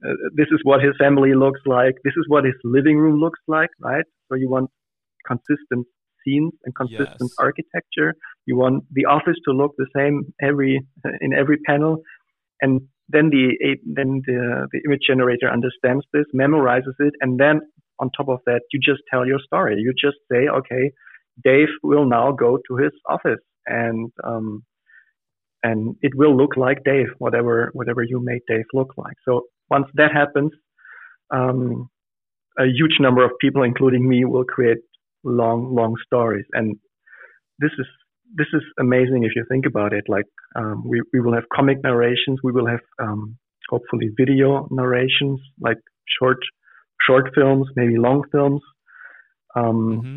uh, 0.06 0.14
this 0.36 0.48
is 0.52 0.60
what 0.64 0.82
his 0.84 0.94
family 1.00 1.34
looks 1.34 1.62
like, 1.66 1.96
this 2.04 2.14
is 2.16 2.26
what 2.28 2.46
his 2.46 2.54
living 2.64 2.98
room 2.98 3.20
looks 3.20 3.40
like, 3.48 3.70
right? 3.82 4.06
So 4.28 4.36
you 4.36 4.50
want 4.50 4.70
consistent 5.26 5.88
scenes 6.24 6.54
and 6.64 6.76
consistent 6.76 7.32
yes. 7.32 7.36
architecture. 7.40 8.14
You 8.46 8.58
want 8.58 8.84
the 8.92 9.06
office 9.06 9.38
to 9.46 9.52
look 9.52 9.72
the 9.78 9.88
same 9.96 10.34
every 10.42 10.80
in 11.22 11.34
every 11.34 11.58
panel, 11.66 11.98
and 12.62 12.82
then 13.08 13.32
the 13.32 13.78
then 13.84 14.22
the 14.28 14.68
the 14.72 14.82
image 14.86 15.02
generator 15.08 15.50
understands 15.52 16.06
this, 16.14 16.26
memorizes 16.36 16.98
it, 17.00 17.14
and 17.22 17.40
then 17.40 17.62
on 18.00 18.10
top 18.16 18.30
of 18.30 18.40
that, 18.46 18.62
you 18.72 18.80
just 18.80 19.02
tell 19.12 19.26
your 19.26 19.40
story. 19.40 19.76
You 19.80 19.94
just 19.94 20.18
say, 20.32 20.48
okay, 20.48 20.92
Dave 21.44 21.70
will 21.84 22.06
now 22.06 22.32
go 22.32 22.60
to 22.68 22.78
his 22.78 22.92
office, 23.08 23.44
and 23.66 24.12
um, 24.24 24.64
and 25.64 25.96
it 26.02 26.14
will 26.16 26.36
look 26.36 26.58
like 26.58 26.84
Dave, 26.84 27.08
whatever 27.18 27.70
whatever 27.74 28.04
you 28.04 28.20
made 28.24 28.42
Dave 28.48 28.66
look 28.74 28.94
like. 28.98 29.16
So 29.26 29.44
once 29.70 29.88
that 29.96 30.12
happens, 30.14 30.52
um, 31.34 31.90
a 32.58 32.66
huge 32.66 32.98
number 33.00 33.24
of 33.24 33.32
people, 33.40 33.64
including 33.64 34.08
me, 34.08 34.26
will 34.26 34.44
create 34.44 34.80
long, 35.24 35.76
long 35.76 35.96
stories. 36.06 36.46
And 36.54 36.78
this 37.60 37.72
is 37.78 37.86
this 38.36 38.48
is 38.54 38.62
amazing 38.80 39.24
if 39.24 39.32
you 39.36 39.46
think 39.50 39.66
about 39.66 39.94
it. 39.94 40.06
Like 40.08 40.26
um, 40.56 40.84
we 40.88 41.02
we 41.14 41.20
will 41.20 41.34
have 41.34 41.46
comic 41.54 41.78
narrations, 41.84 42.40
we 42.44 42.52
will 42.52 42.68
have 42.68 42.82
um, 43.02 43.38
hopefully 43.70 44.10
video 44.18 44.68
narrations, 44.72 45.40
like 45.60 45.78
short 46.20 46.38
short 47.10 47.30
films, 47.36 47.68
maybe 47.76 47.98
long 47.98 48.24
films. 48.32 48.62
Um, 49.56 49.66
mm-hmm. 49.66 50.16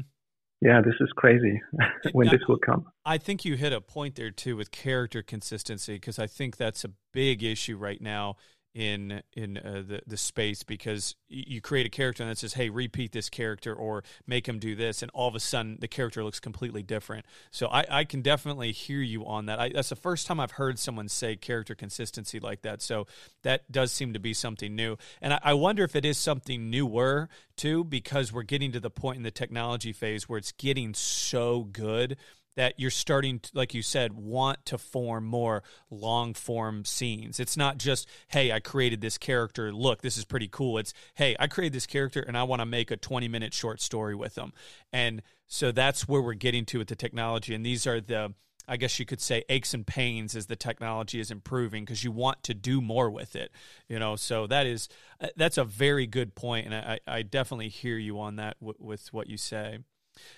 Yeah, 0.61 0.81
this 0.81 0.95
is 1.01 1.09
crazy 1.17 1.61
when 2.13 2.29
this 2.29 2.41
will 2.49 2.59
come. 2.59 2.87
I 3.05 3.19
think 3.19 3.45
you 3.45 3.57
hit 3.57 3.73
a 3.73 3.81
point 3.81 4.15
there 4.15 4.31
too 4.31 4.57
with 4.57 4.71
character 4.71 5.21
consistency 5.23 5.95
because 5.95 6.21
I 6.21 6.29
think 6.29 6.57
that's 6.57 6.85
a 6.85 6.91
big 7.13 7.43
issue 7.43 7.77
right 7.77 8.01
now 8.01 8.37
in 8.75 9.23
in 9.35 9.59
uh, 9.59 9.83
the 9.87 10.01
the 10.07 10.17
space 10.17 10.63
because 10.63 11.15
you 11.29 11.61
create 11.61 11.85
a 11.85 11.91
character 11.91 12.25
that 12.25 12.39
says 12.39 12.55
hey 12.55 12.71
repeat 12.71 13.13
this 13.13 13.29
character 13.29 13.75
or 13.75 14.03
make 14.27 14.49
him 14.49 14.59
do 14.59 14.75
this 14.75 15.03
and 15.03 15.11
all 15.13 15.29
of 15.29 15.35
a 15.35 15.41
sudden 15.41 15.77
the 15.81 15.89
character 15.89 16.25
looks 16.25 16.41
completely 16.41 16.83
different. 16.83 17.27
So 17.51 17.67
i, 17.69 17.85
I 17.91 18.05
can 18.05 18.23
definitely 18.23 18.73
hear 18.73 19.01
you 19.01 19.27
on 19.27 19.47
that. 19.47 19.61
I, 19.61 19.69
that's 19.71 19.91
the 19.91 19.97
first 19.97 20.27
time 20.27 20.41
i've 20.41 20.53
heard 20.53 20.79
someone 20.79 21.09
say 21.09 21.37
character 21.37 21.75
consistency 21.75 22.41
like 22.41 22.63
that. 22.63 22.81
So 22.81 23.07
that 23.43 23.71
does 23.71 23.93
seem 23.93 24.15
to 24.15 24.21
be 24.21 24.33
something 24.33 24.75
new. 24.75 24.97
And 25.21 25.35
I, 25.35 25.41
I 25.43 25.55
wonder 25.55 25.85
if 25.85 25.95
it 25.95 26.05
is 26.05 26.17
something 26.17 26.71
newer 26.71 27.29
too 27.57 27.85
because 27.85 28.33
we're 28.33 28.43
getting 28.43 28.73
to 28.73 28.81
the 28.81 28.91
point 28.91 29.19
in 29.19 29.23
the 29.23 29.31
technology 29.31 29.93
phase 29.93 30.29
where 30.29 30.39
it's 30.39 30.53
getting 30.53 30.95
so 30.95 31.65
good 31.65 32.17
that 32.57 32.75
you're 32.79 32.91
starting 32.91 33.41
to, 33.41 33.51
like 33.55 33.75
you 33.75 33.83
said 33.83 34.13
want 34.13 34.65
to 34.67 34.79
form 34.79 35.25
more 35.25 35.63
long 35.91 36.35
form 36.35 36.85
scenes. 36.85 37.41
It's 37.41 37.57
not 37.57 37.79
just 37.79 38.09
hey 38.29 38.53
i 38.53 38.61
created 38.61 39.01
this 39.01 39.19
character. 39.19 39.73
Look 39.73 40.03
this 40.03 40.17
is 40.17 40.25
pretty 40.25 40.49
cool. 40.49 40.79
It's 40.79 40.93
hey 41.15 41.37
i 41.39 41.47
created 41.47 41.75
this 41.75 41.87
character 41.87 42.21
and 42.21 42.37
i 42.37 42.43
want 42.43 42.61
to 42.61 42.67
make 42.67 42.91
a 42.91 42.97
20 42.97 43.29
minute 43.29 43.55
short 43.55 43.81
story 43.81 44.15
with 44.15 44.35
them 44.35 44.53
and 44.93 45.23
so 45.47 45.71
that's 45.71 46.09
where 46.09 46.23
we're 46.23 46.33
getting 46.33 46.65
to 46.67 46.79
with 46.79 46.89
the 46.89 46.97
technology. 46.97 47.55
And 47.55 47.65
these 47.65 47.87
are 47.87 48.01
the 48.01 48.33
I 48.69 48.77
guess 48.77 48.99
you 48.99 49.05
could 49.05 49.21
say 49.21 49.45
aches 49.49 49.75
and 49.75 49.87
pains 49.87 50.37
as 50.37 50.47
the 50.47 50.57
technology 50.57 51.21
is 51.21 51.31
improving 51.31 51.85
because 51.85 52.05
you 52.05 52.13
want 52.13 52.43
to 52.45 52.55
do 52.55 52.81
more 52.81 53.11
with 53.11 53.35
it, 53.35 53.51
you 53.89 53.99
know. 53.99 54.17
So 54.17 54.47
that 54.47 54.67
is 54.67 54.89
uh, 55.21 55.29
that's 55.37 55.59
a 55.59 55.65
very 55.65 56.07
good 56.07 56.35
point, 56.35 56.67
and 56.67 56.75
I, 56.75 57.01
I 57.07 57.23
definitely 57.23 57.69
hear 57.69 57.99
you 57.99 58.21
on 58.21 58.37
that 58.37 58.59
w- 58.61 58.79
with 58.79 59.13
what 59.13 59.29
you 59.29 59.37
say. 59.37 59.79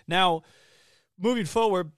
Now, 0.09 0.43
moving 1.19 1.45
forward, 1.45 1.93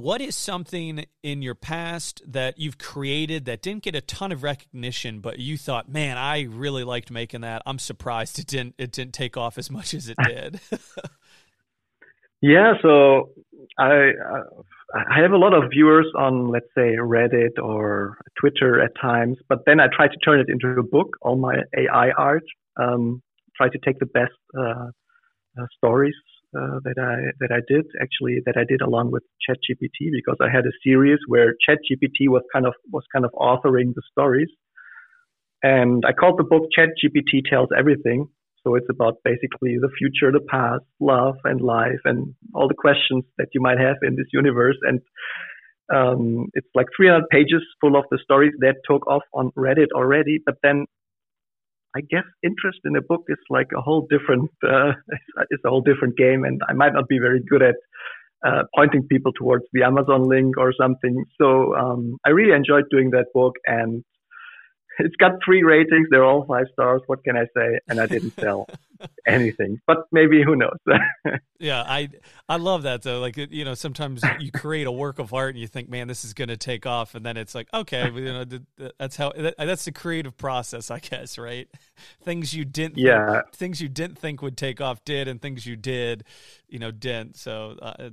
what 0.00 0.20
is 0.20 0.34
something 0.34 1.04
in 1.22 1.42
your 1.42 1.54
past 1.54 2.22
that 2.26 2.58
you've 2.58 2.78
created 2.78 3.44
that 3.46 3.62
didn't 3.62 3.82
get 3.82 3.94
a 3.94 4.00
ton 4.00 4.32
of 4.32 4.42
recognition 4.42 5.20
but 5.20 5.38
you 5.38 5.56
thought 5.56 5.88
man 5.88 6.16
i 6.16 6.42
really 6.42 6.84
liked 6.84 7.10
making 7.10 7.40
that. 7.42 7.62
I'm 7.66 7.78
surprised 7.78 8.38
it 8.38 8.46
didn't 8.46 8.74
it 8.78 8.92
didn't 8.92 9.14
take 9.14 9.36
off 9.36 9.58
as 9.58 9.70
much 9.70 9.94
as 9.94 10.08
it 10.08 10.16
did. 10.24 10.60
Yeah 12.40 12.74
so 12.82 13.30
i 13.78 14.12
i 14.94 15.20
have 15.20 15.32
a 15.32 15.36
lot 15.36 15.52
of 15.52 15.70
viewers 15.70 16.06
on 16.16 16.48
let's 16.48 16.68
say 16.72 16.96
reddit 16.96 17.58
or 17.60 18.16
twitter 18.40 18.80
at 18.80 18.92
times 19.00 19.36
but 19.48 19.58
then 19.66 19.80
i 19.80 19.86
try 19.92 20.06
to 20.06 20.16
turn 20.24 20.38
it 20.38 20.46
into 20.48 20.68
a 20.78 20.82
book 20.84 21.16
all 21.20 21.36
my 21.36 21.56
ai 21.76 22.10
art 22.16 22.44
um, 22.76 23.20
try 23.56 23.68
to 23.68 23.78
take 23.84 23.98
the 23.98 24.06
best 24.06 24.38
uh, 24.56 24.86
uh, 25.60 25.66
stories 25.76 26.14
uh, 26.56 26.80
that 26.84 26.98
I 26.98 27.32
that 27.40 27.52
I 27.52 27.60
did 27.68 27.86
actually 28.00 28.40
that 28.46 28.56
I 28.56 28.64
did 28.64 28.80
along 28.80 29.10
with 29.10 29.22
ChatGPT 29.48 30.10
because 30.12 30.36
I 30.40 30.48
had 30.50 30.64
a 30.64 30.72
series 30.82 31.18
where 31.26 31.54
ChatGPT 31.68 32.28
was 32.28 32.42
kind 32.52 32.66
of 32.66 32.74
was 32.90 33.04
kind 33.12 33.24
of 33.24 33.32
authoring 33.32 33.94
the 33.94 34.02
stories, 34.10 34.48
and 35.62 36.04
I 36.06 36.12
called 36.12 36.38
the 36.38 36.44
book 36.44 36.64
ChatGPT 36.76 37.42
Tells 37.48 37.68
Everything. 37.76 38.28
So 38.64 38.74
it's 38.74 38.88
about 38.90 39.14
basically 39.24 39.78
the 39.80 39.90
future, 39.98 40.32
the 40.32 40.44
past, 40.48 40.84
love, 41.00 41.36
and 41.44 41.60
life, 41.60 42.00
and 42.04 42.34
all 42.54 42.68
the 42.68 42.74
questions 42.74 43.24
that 43.38 43.48
you 43.54 43.60
might 43.60 43.78
have 43.78 43.96
in 44.02 44.16
this 44.16 44.26
universe. 44.32 44.76
And 44.82 45.00
um, 45.94 46.48
it's 46.54 46.68
like 46.74 46.86
300 46.96 47.28
pages 47.30 47.62
full 47.80 47.96
of 47.96 48.04
the 48.10 48.18
stories 48.22 48.52
that 48.60 48.76
took 48.90 49.06
off 49.06 49.22
on 49.32 49.52
Reddit 49.56 49.88
already. 49.94 50.40
But 50.44 50.56
then 50.62 50.86
I 51.98 52.02
guess 52.08 52.24
interest 52.44 52.78
in 52.84 52.94
a 52.96 53.02
book 53.02 53.24
is 53.28 53.38
like 53.50 53.70
a 53.76 53.80
whole 53.80 54.06
different, 54.08 54.50
uh, 54.62 54.92
a 55.38 55.68
whole 55.68 55.80
different 55.80 56.16
game, 56.16 56.44
and 56.44 56.60
I 56.68 56.72
might 56.72 56.94
not 56.94 57.08
be 57.08 57.18
very 57.18 57.42
good 57.50 57.62
at 57.62 57.74
uh, 58.46 58.62
pointing 58.74 59.02
people 59.08 59.32
towards 59.32 59.64
the 59.72 59.82
Amazon 59.82 60.28
link 60.28 60.56
or 60.56 60.72
something. 60.80 61.24
So 61.40 61.74
um, 61.74 62.16
I 62.24 62.30
really 62.30 62.54
enjoyed 62.54 62.84
doing 62.90 63.10
that 63.10 63.26
book, 63.34 63.54
and 63.66 64.04
it's 65.04 65.16
got 65.16 65.32
three 65.44 65.62
ratings. 65.62 66.08
They're 66.10 66.24
all 66.24 66.44
five 66.44 66.66
stars. 66.72 67.02
What 67.06 67.22
can 67.24 67.36
I 67.36 67.44
say? 67.56 67.78
And 67.88 68.00
I 68.00 68.06
didn't 68.06 68.34
sell 68.40 68.66
anything, 69.26 69.80
but 69.86 70.08
maybe 70.10 70.42
who 70.42 70.56
knows? 70.56 70.78
yeah, 71.60 71.82
I 71.82 72.08
I 72.48 72.56
love 72.56 72.82
that 72.82 73.02
though. 73.02 73.20
Like 73.20 73.36
you 73.36 73.64
know, 73.64 73.74
sometimes 73.74 74.22
you 74.40 74.50
create 74.50 74.86
a 74.86 74.92
work 74.92 75.18
of 75.18 75.32
art 75.32 75.54
and 75.54 75.60
you 75.60 75.68
think, 75.68 75.88
man, 75.88 76.08
this 76.08 76.24
is 76.24 76.34
going 76.34 76.48
to 76.48 76.56
take 76.56 76.84
off, 76.84 77.14
and 77.14 77.24
then 77.24 77.36
it's 77.36 77.54
like, 77.54 77.68
okay, 77.72 78.10
you 78.10 78.24
know, 78.24 78.44
that's 78.98 79.16
how 79.16 79.32
that's 79.58 79.84
the 79.84 79.92
creative 79.92 80.36
process, 80.36 80.90
I 80.90 80.98
guess, 80.98 81.38
right? 81.38 81.68
things 82.22 82.54
you 82.54 82.64
didn't, 82.64 82.98
yeah, 82.98 83.42
think, 83.42 83.54
things 83.54 83.80
you 83.80 83.88
didn't 83.88 84.18
think 84.18 84.42
would 84.42 84.56
take 84.56 84.80
off 84.80 85.04
did, 85.04 85.28
and 85.28 85.40
things 85.40 85.66
you 85.66 85.76
did, 85.76 86.24
you 86.68 86.78
know, 86.78 86.90
didn't. 86.90 87.36
So. 87.36 87.76
Uh, 87.80 88.10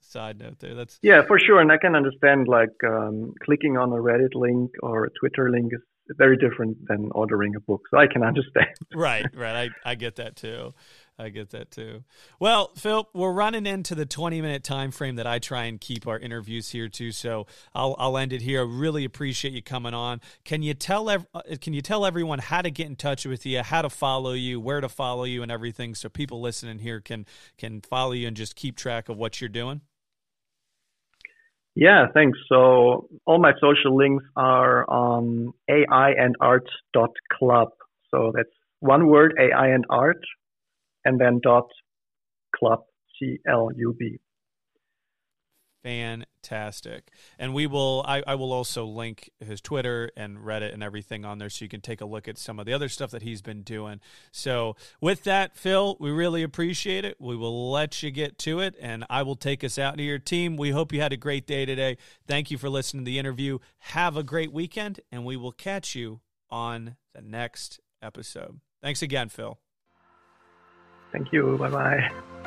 side 0.00 0.38
note 0.38 0.58
there 0.60 0.74
that's 0.74 0.98
yeah 1.02 1.20
for 1.26 1.38
sure 1.38 1.60
and 1.60 1.70
i 1.70 1.76
can 1.76 1.94
understand 1.94 2.48
like 2.48 2.72
um, 2.86 3.34
clicking 3.44 3.76
on 3.76 3.92
a 3.92 3.96
reddit 3.96 4.34
link 4.34 4.70
or 4.82 5.04
a 5.04 5.10
twitter 5.20 5.50
link 5.50 5.74
is 5.74 5.82
very 6.16 6.36
different 6.36 6.76
than 6.88 7.10
ordering 7.12 7.54
a 7.56 7.60
book. 7.60 7.82
So 7.90 7.98
I 7.98 8.06
can 8.06 8.22
understand. 8.22 8.66
right, 8.94 9.26
right. 9.34 9.70
I, 9.84 9.90
I 9.90 9.94
get 9.94 10.16
that 10.16 10.36
too. 10.36 10.74
I 11.20 11.30
get 11.30 11.50
that 11.50 11.72
too. 11.72 12.04
Well, 12.38 12.70
Phil, 12.76 13.08
we're 13.12 13.32
running 13.32 13.66
into 13.66 13.96
the 13.96 14.06
20 14.06 14.40
minute 14.40 14.62
time 14.62 14.92
frame 14.92 15.16
that 15.16 15.26
I 15.26 15.40
try 15.40 15.64
and 15.64 15.80
keep 15.80 16.06
our 16.06 16.18
interviews 16.18 16.70
here 16.70 16.88
too. 16.88 17.10
So 17.10 17.46
I'll, 17.74 17.96
I'll 17.98 18.16
end 18.16 18.32
it 18.32 18.40
here. 18.40 18.60
I 18.60 18.64
really 18.64 19.04
appreciate 19.04 19.52
you 19.52 19.62
coming 19.62 19.94
on. 19.94 20.20
Can 20.44 20.62
you 20.62 20.74
tell 20.74 21.10
ev- 21.10 21.26
uh, 21.34 21.42
can 21.60 21.72
you 21.72 21.82
tell 21.82 22.06
everyone 22.06 22.38
how 22.38 22.62
to 22.62 22.70
get 22.70 22.86
in 22.86 22.94
touch 22.94 23.26
with 23.26 23.44
you, 23.44 23.62
how 23.62 23.82
to 23.82 23.90
follow 23.90 24.32
you, 24.32 24.60
where 24.60 24.80
to 24.80 24.88
follow 24.88 25.24
you, 25.24 25.42
and 25.42 25.50
everything, 25.50 25.96
so 25.96 26.08
people 26.08 26.40
listening 26.40 26.78
here 26.78 27.00
can 27.00 27.26
can 27.56 27.80
follow 27.80 28.12
you 28.12 28.28
and 28.28 28.36
just 28.36 28.54
keep 28.54 28.76
track 28.76 29.08
of 29.08 29.16
what 29.16 29.40
you're 29.40 29.48
doing? 29.48 29.80
Yeah, 31.80 32.06
thanks. 32.12 32.36
So 32.48 33.08
all 33.24 33.38
my 33.38 33.52
social 33.60 33.96
links 33.96 34.24
are 34.34 34.84
on 34.90 35.52
aiandart.club. 35.70 37.68
So 38.10 38.32
that's 38.34 38.48
one 38.80 39.06
word, 39.06 39.34
AI 39.38 39.68
and 39.68 39.84
art, 39.88 40.18
and 41.04 41.20
then 41.20 41.38
dot 41.40 41.68
club, 42.56 42.80
C 43.16 43.38
L 43.46 43.70
U 43.76 43.94
B 43.96 44.18
fantastic. 46.48 47.10
And 47.38 47.54
we 47.54 47.66
will 47.66 48.04
I, 48.06 48.22
I, 48.26 48.34
will 48.34 48.52
also 48.52 48.84
link 48.84 49.30
his 49.40 49.60
Twitter 49.60 50.10
and 50.16 50.38
Reddit 50.38 50.72
and 50.72 50.82
everything 50.82 51.24
on 51.24 51.38
there 51.38 51.50
so 51.50 51.64
you 51.64 51.68
can 51.68 51.80
take 51.80 52.00
a 52.00 52.04
look 52.04 52.28
at 52.28 52.38
some 52.38 52.58
of 52.58 52.66
the 52.66 52.72
other 52.72 52.88
stuff 52.88 53.10
that 53.10 53.22
he's 53.22 53.42
been 53.42 53.62
doing. 53.62 54.00
So 54.30 54.76
with 55.00 55.24
that, 55.24 55.56
Phil, 55.56 55.96
we 56.00 56.10
really 56.10 56.42
appreciate 56.42 57.04
it. 57.04 57.16
We 57.20 57.36
will 57.36 57.70
let 57.70 58.02
you 58.02 58.10
get 58.10 58.38
to 58.40 58.60
it 58.60 58.74
and 58.80 59.04
I 59.10 59.22
will 59.22 59.36
take 59.36 59.62
us 59.62 59.78
out 59.78 59.96
to 59.98 60.02
your 60.02 60.18
team. 60.18 60.56
We 60.56 60.70
hope 60.70 60.92
you 60.92 61.00
had 61.00 61.12
a 61.12 61.16
great 61.16 61.46
day 61.46 61.66
today. 61.66 61.96
Thank 62.26 62.50
you 62.50 62.58
for 62.58 62.68
listening 62.68 63.04
to 63.04 63.10
the 63.10 63.18
interview. 63.18 63.58
Have 63.78 64.16
a 64.16 64.22
great 64.22 64.52
weekend 64.52 65.00
and 65.12 65.24
we 65.24 65.36
will 65.36 65.52
catch 65.52 65.94
you 65.94 66.20
on 66.50 66.96
the 67.14 67.22
next 67.22 67.80
episode. 68.02 68.60
Thanks 68.82 69.02
again, 69.02 69.28
Phil. 69.28 69.58
Thank 71.12 71.32
you. 71.32 71.56
Bye 71.58 71.70
bye. 71.70 72.37